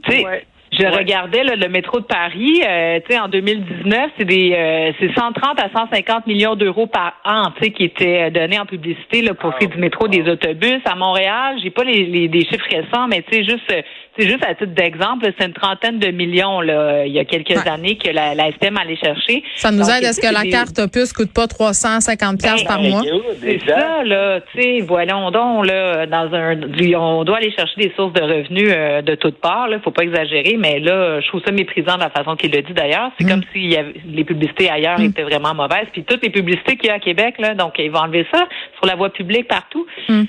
Je 0.71 0.83
Ouais. 0.83 0.89
regardais 0.89 1.43
là, 1.43 1.55
le 1.55 1.69
métro 1.69 1.99
de 1.99 2.05
Paris, 2.05 2.61
euh, 2.67 2.99
tu 3.07 3.13
sais, 3.15 3.19
en 3.19 3.29
2019, 3.29 4.11
c'est 4.17 4.25
des, 4.25 4.53
euh, 4.53 4.91
c'est 4.99 5.13
130 5.15 5.59
à 5.59 5.69
150 5.73 6.27
millions 6.27 6.55
d'euros 6.55 6.87
par 6.87 7.13
an, 7.25 7.51
tu 7.57 7.63
sais, 7.65 7.71
qui 7.71 7.85
étaient 7.85 8.23
euh, 8.23 8.29
donnés 8.29 8.59
en 8.59 8.65
publicité 8.65 9.21
là 9.21 9.33
pour 9.33 9.53
ce 9.53 9.59
qui 9.59 9.65
est 9.65 9.73
du 9.75 9.77
métro, 9.77 10.07
des 10.07 10.29
autobus. 10.29 10.79
À 10.85 10.95
Montréal, 10.95 11.55
j'ai 11.63 11.69
pas 11.69 11.83
les, 11.83 12.05
les 12.05 12.27
des 12.27 12.41
chiffres 12.45 12.65
récents, 12.69 13.07
mais 13.07 13.21
tu 13.23 13.37
sais, 13.37 13.43
juste, 13.45 13.71
euh, 13.71 13.81
c'est 14.19 14.27
juste 14.27 14.43
à 14.43 14.55
titre 14.55 14.73
d'exemple, 14.73 15.31
c'est 15.39 15.45
une 15.45 15.53
trentaine 15.53 15.99
de 15.99 16.07
millions 16.09 16.59
là, 16.59 17.05
il 17.05 17.13
y 17.13 17.19
a 17.19 17.25
quelques 17.25 17.47
Ouais. 17.51 17.69
années 17.69 17.95
que 17.97 18.09
la, 18.09 18.35
la 18.35 18.51
STM 18.51 18.77
allait 18.77 18.97
chercher. 18.97 19.43
Ça 19.55 19.71
nous 19.71 19.79
Donc, 19.79 19.89
aide 19.97 20.05
à 20.05 20.11
ce 20.13 20.19
que 20.19 20.31
la 20.33 20.41
des- 20.41 20.49
carte 20.49 20.77
opus 20.79 21.13
coûte 21.13 21.33
pas 21.33 21.47
350 21.47 22.39
pièces 22.39 22.63
Ben, 22.63 22.67
par 22.67 22.81
mois. 22.81 23.01
C'est 23.41 23.59
ça, 23.65 24.03
là, 24.03 24.41
tu 24.53 24.61
sais, 24.61 24.79
voyons 24.81 25.31
donc, 25.31 25.65
là, 25.65 26.05
dans 26.07 26.33
un, 26.33 26.59
on 26.97 27.23
doit 27.23 27.37
aller 27.37 27.51
chercher 27.51 27.79
des 27.81 27.93
sources 27.95 28.13
de 28.13 28.21
revenus 28.21 28.69
euh, 28.75 29.01
de 29.01 29.15
toutes 29.15 29.39
parts, 29.39 29.69
là, 29.69 29.79
faut 29.83 29.91
pas 29.91 30.03
exagérer, 30.03 30.56
mais 30.57 30.79
là, 30.79 31.19
je 31.21 31.27
trouve 31.27 31.41
ça 31.45 31.51
méprisant 31.51 31.95
de 31.95 32.01
la 32.01 32.09
façon 32.09 32.35
qu'il 32.35 32.51
le 32.51 32.61
dit 32.61 32.73
d'ailleurs. 32.73 33.11
C'est 33.19 33.25
Mm. 33.25 33.29
comme 33.29 33.41
si 33.53 33.59
il 33.63 33.71
y 33.73 33.77
avait- 33.77 33.93
les 34.05 34.23
publicités 34.23 34.69
ailleurs 34.69 34.99
étaient 34.99 35.23
vraiment 35.23 35.53
mauvaises, 35.53 35.87
puis 35.91 36.03
toutes 36.03 36.23
les 36.23 36.29
publicités 36.29 36.75
qu'il 36.77 36.87
y 36.87 36.91
a 36.91 36.95
à 36.95 36.99
Québec, 36.99 37.35
là, 37.39 37.53
donc 37.55 37.73
ils 37.79 37.91
vont 37.91 37.99
enlever 37.99 38.25
ça 38.33 38.45
sur 38.77 38.85
la 38.85 38.95
voie 38.95 39.09
publique 39.11 39.47
partout. 39.47 39.85
Mm. 40.09 40.13
Euh, 40.13 40.25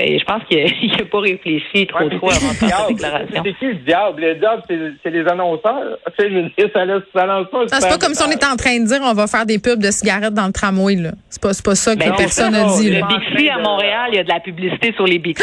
et 0.00 0.18
je 0.18 0.24
pense 0.24 0.42
qu'il 0.50 0.64
n'a 0.98 1.04
pas 1.10 1.20
réfléchi 1.20 1.86
trop 1.86 2.04
Ouais, 2.04 2.16
trop 2.16 2.30
c'est 2.30 2.42
avant 2.44 2.52
de 2.52 2.56
faire 2.56 2.68
sa 2.68 2.76
diable? 2.76 2.94
déclaration. 2.94 3.42
C'est 3.44 3.58
qui 3.58 3.64
le 3.66 3.74
diable? 3.86 4.20
Le 4.20 4.34
diable, 4.36 4.62
c'est 4.68 4.78
c'est 5.02 5.10
les 5.10 5.26
annonceurs. 5.26 5.98
Dire, 6.18 6.68
ça 6.72 6.84
lance 6.84 7.02
pas. 7.50 7.58
Non, 7.58 7.66
c'est 7.70 7.88
pas 7.88 7.98
comme 7.98 8.14
si 8.14 8.22
on 8.26 8.30
était 8.30 8.46
en 8.46 8.56
train 8.56 8.78
de 8.78 8.86
dire 8.86 8.98
on 9.02 9.12
va 9.14 9.26
faire 9.26 9.46
des 9.46 9.58
pubs 9.58 9.80
de 9.80 9.90
cigarettes 9.90 10.34
dans 10.34 10.46
le 10.46 10.52
tramway. 10.52 10.96
là. 10.96 11.10
C'est 11.28 11.42
pas, 11.42 11.52
c'est 11.52 11.64
pas 11.64 11.74
ça 11.74 11.94
que 11.94 12.00
Ben, 12.00 12.12
personne 12.16 12.52
c'est 12.54 12.60
a 12.60 12.68
ça, 12.68 12.80
dit. 12.80 12.90
le 12.90 13.00
Bixi 13.06 13.48
à 13.50 13.58
Montréal, 13.58 14.08
il 14.12 14.16
y 14.16 14.18
a 14.18 14.24
de 14.24 14.28
la 14.28 14.40
publicité 14.40 14.92
sur 14.94 15.06
les 15.06 15.18
Bixi. 15.18 15.42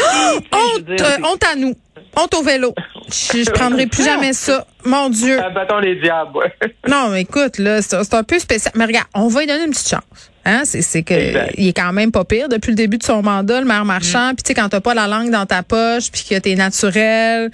Honte, 0.52 0.84
dire, 0.84 0.96
euh, 1.06 1.22
honte 1.30 1.42
à 1.44 1.56
nous. 1.56 1.74
Honte 2.16 2.34
au 2.34 2.42
vélo. 2.42 2.74
Je, 3.08 3.42
je 3.44 3.50
prendrai 3.50 3.86
plus 3.86 4.04
jamais 4.04 4.32
ça. 4.32 4.66
Mon 4.84 5.08
Dieu. 5.10 5.38
Battons 5.54 5.78
les 5.78 5.96
diables, 5.96 6.36
ouais. 6.36 6.52
Non, 6.88 7.08
mais 7.10 7.22
écoute, 7.22 7.58
là, 7.58 7.82
c'est 7.82 8.02
c'est 8.04 8.14
un 8.14 8.22
peu 8.24 8.38
spécial. 8.38 8.72
Mais 8.76 8.84
regarde, 8.86 9.06
on 9.14 9.28
va 9.28 9.40
lui 9.40 9.46
donner 9.46 9.64
une 9.64 9.70
petite 9.70 9.88
chance. 9.88 10.30
Hein? 10.44 10.62
C'est, 10.64 10.82
c'est 10.82 11.02
que 11.04 11.14
Exact. 11.14 11.54
il 11.56 11.68
est 11.68 11.72
quand 11.72 11.92
même 11.92 12.10
pas 12.10 12.24
pire 12.24 12.48
depuis 12.48 12.70
le 12.70 12.74
début 12.74 12.98
de 12.98 13.04
son 13.04 13.22
mandat, 13.22 13.60
le 13.60 13.66
maire 13.66 13.84
marchand. 13.84 14.32
Puis 14.34 14.42
tu 14.42 14.48
sais, 14.48 14.54
quand 14.54 14.68
t'as 14.68 14.80
pas 14.80 14.94
la 14.94 15.06
langue 15.06 15.30
dans 15.30 15.46
ta 15.46 15.62
poche, 15.62 16.10
puis 16.10 16.24
que 16.28 16.36
t'es 16.38 16.56
naturel, 16.56 17.50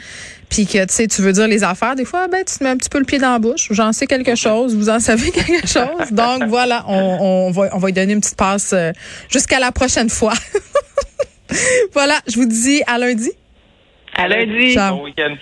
puis 0.48 0.66
que 0.66 0.78
tu 0.86 0.94
sais, 0.94 1.06
tu 1.06 1.20
veux 1.20 1.32
dire 1.32 1.48
les 1.48 1.64
affaires, 1.64 1.96
des 1.96 2.06
fois, 2.06 2.28
ben 2.28 2.42
tu 2.46 2.58
te 2.58 2.64
mets 2.64 2.70
un 2.70 2.76
petit 2.78 2.88
peu 2.88 2.98
le 2.98 3.04
pied 3.04 3.18
dans 3.18 3.32
la 3.32 3.38
bouche. 3.38 3.68
J'en 3.70 3.92
sais 3.92 4.06
quelque 4.06 4.34
chose, 4.36 4.74
vous 4.74 4.88
en 4.88 5.00
savez 5.00 5.30
quelque 5.32 5.66
chose. 5.66 6.10
Donc 6.12 6.44
voilà, 6.44 6.84
on, 6.88 6.94
on 7.48 7.50
va 7.50 7.68
on 7.72 7.78
va 7.78 7.88
lui 7.88 7.92
donner 7.92 8.14
une 8.14 8.20
petite 8.20 8.36
passe 8.38 8.70
euh, 8.72 8.92
jusqu'à 9.28 9.58
la 9.58 9.70
prochaine 9.70 10.08
fois. 10.08 10.32
voilà, 11.92 12.14
je 12.26 12.36
vous 12.36 12.46
dis 12.46 12.82
à 12.86 12.98
lundi. 12.98 13.30
À 14.18 14.26
lundi. 14.26 14.74
Ciao. 14.74 14.96
Bon 14.96 15.04
week-end. 15.04 15.36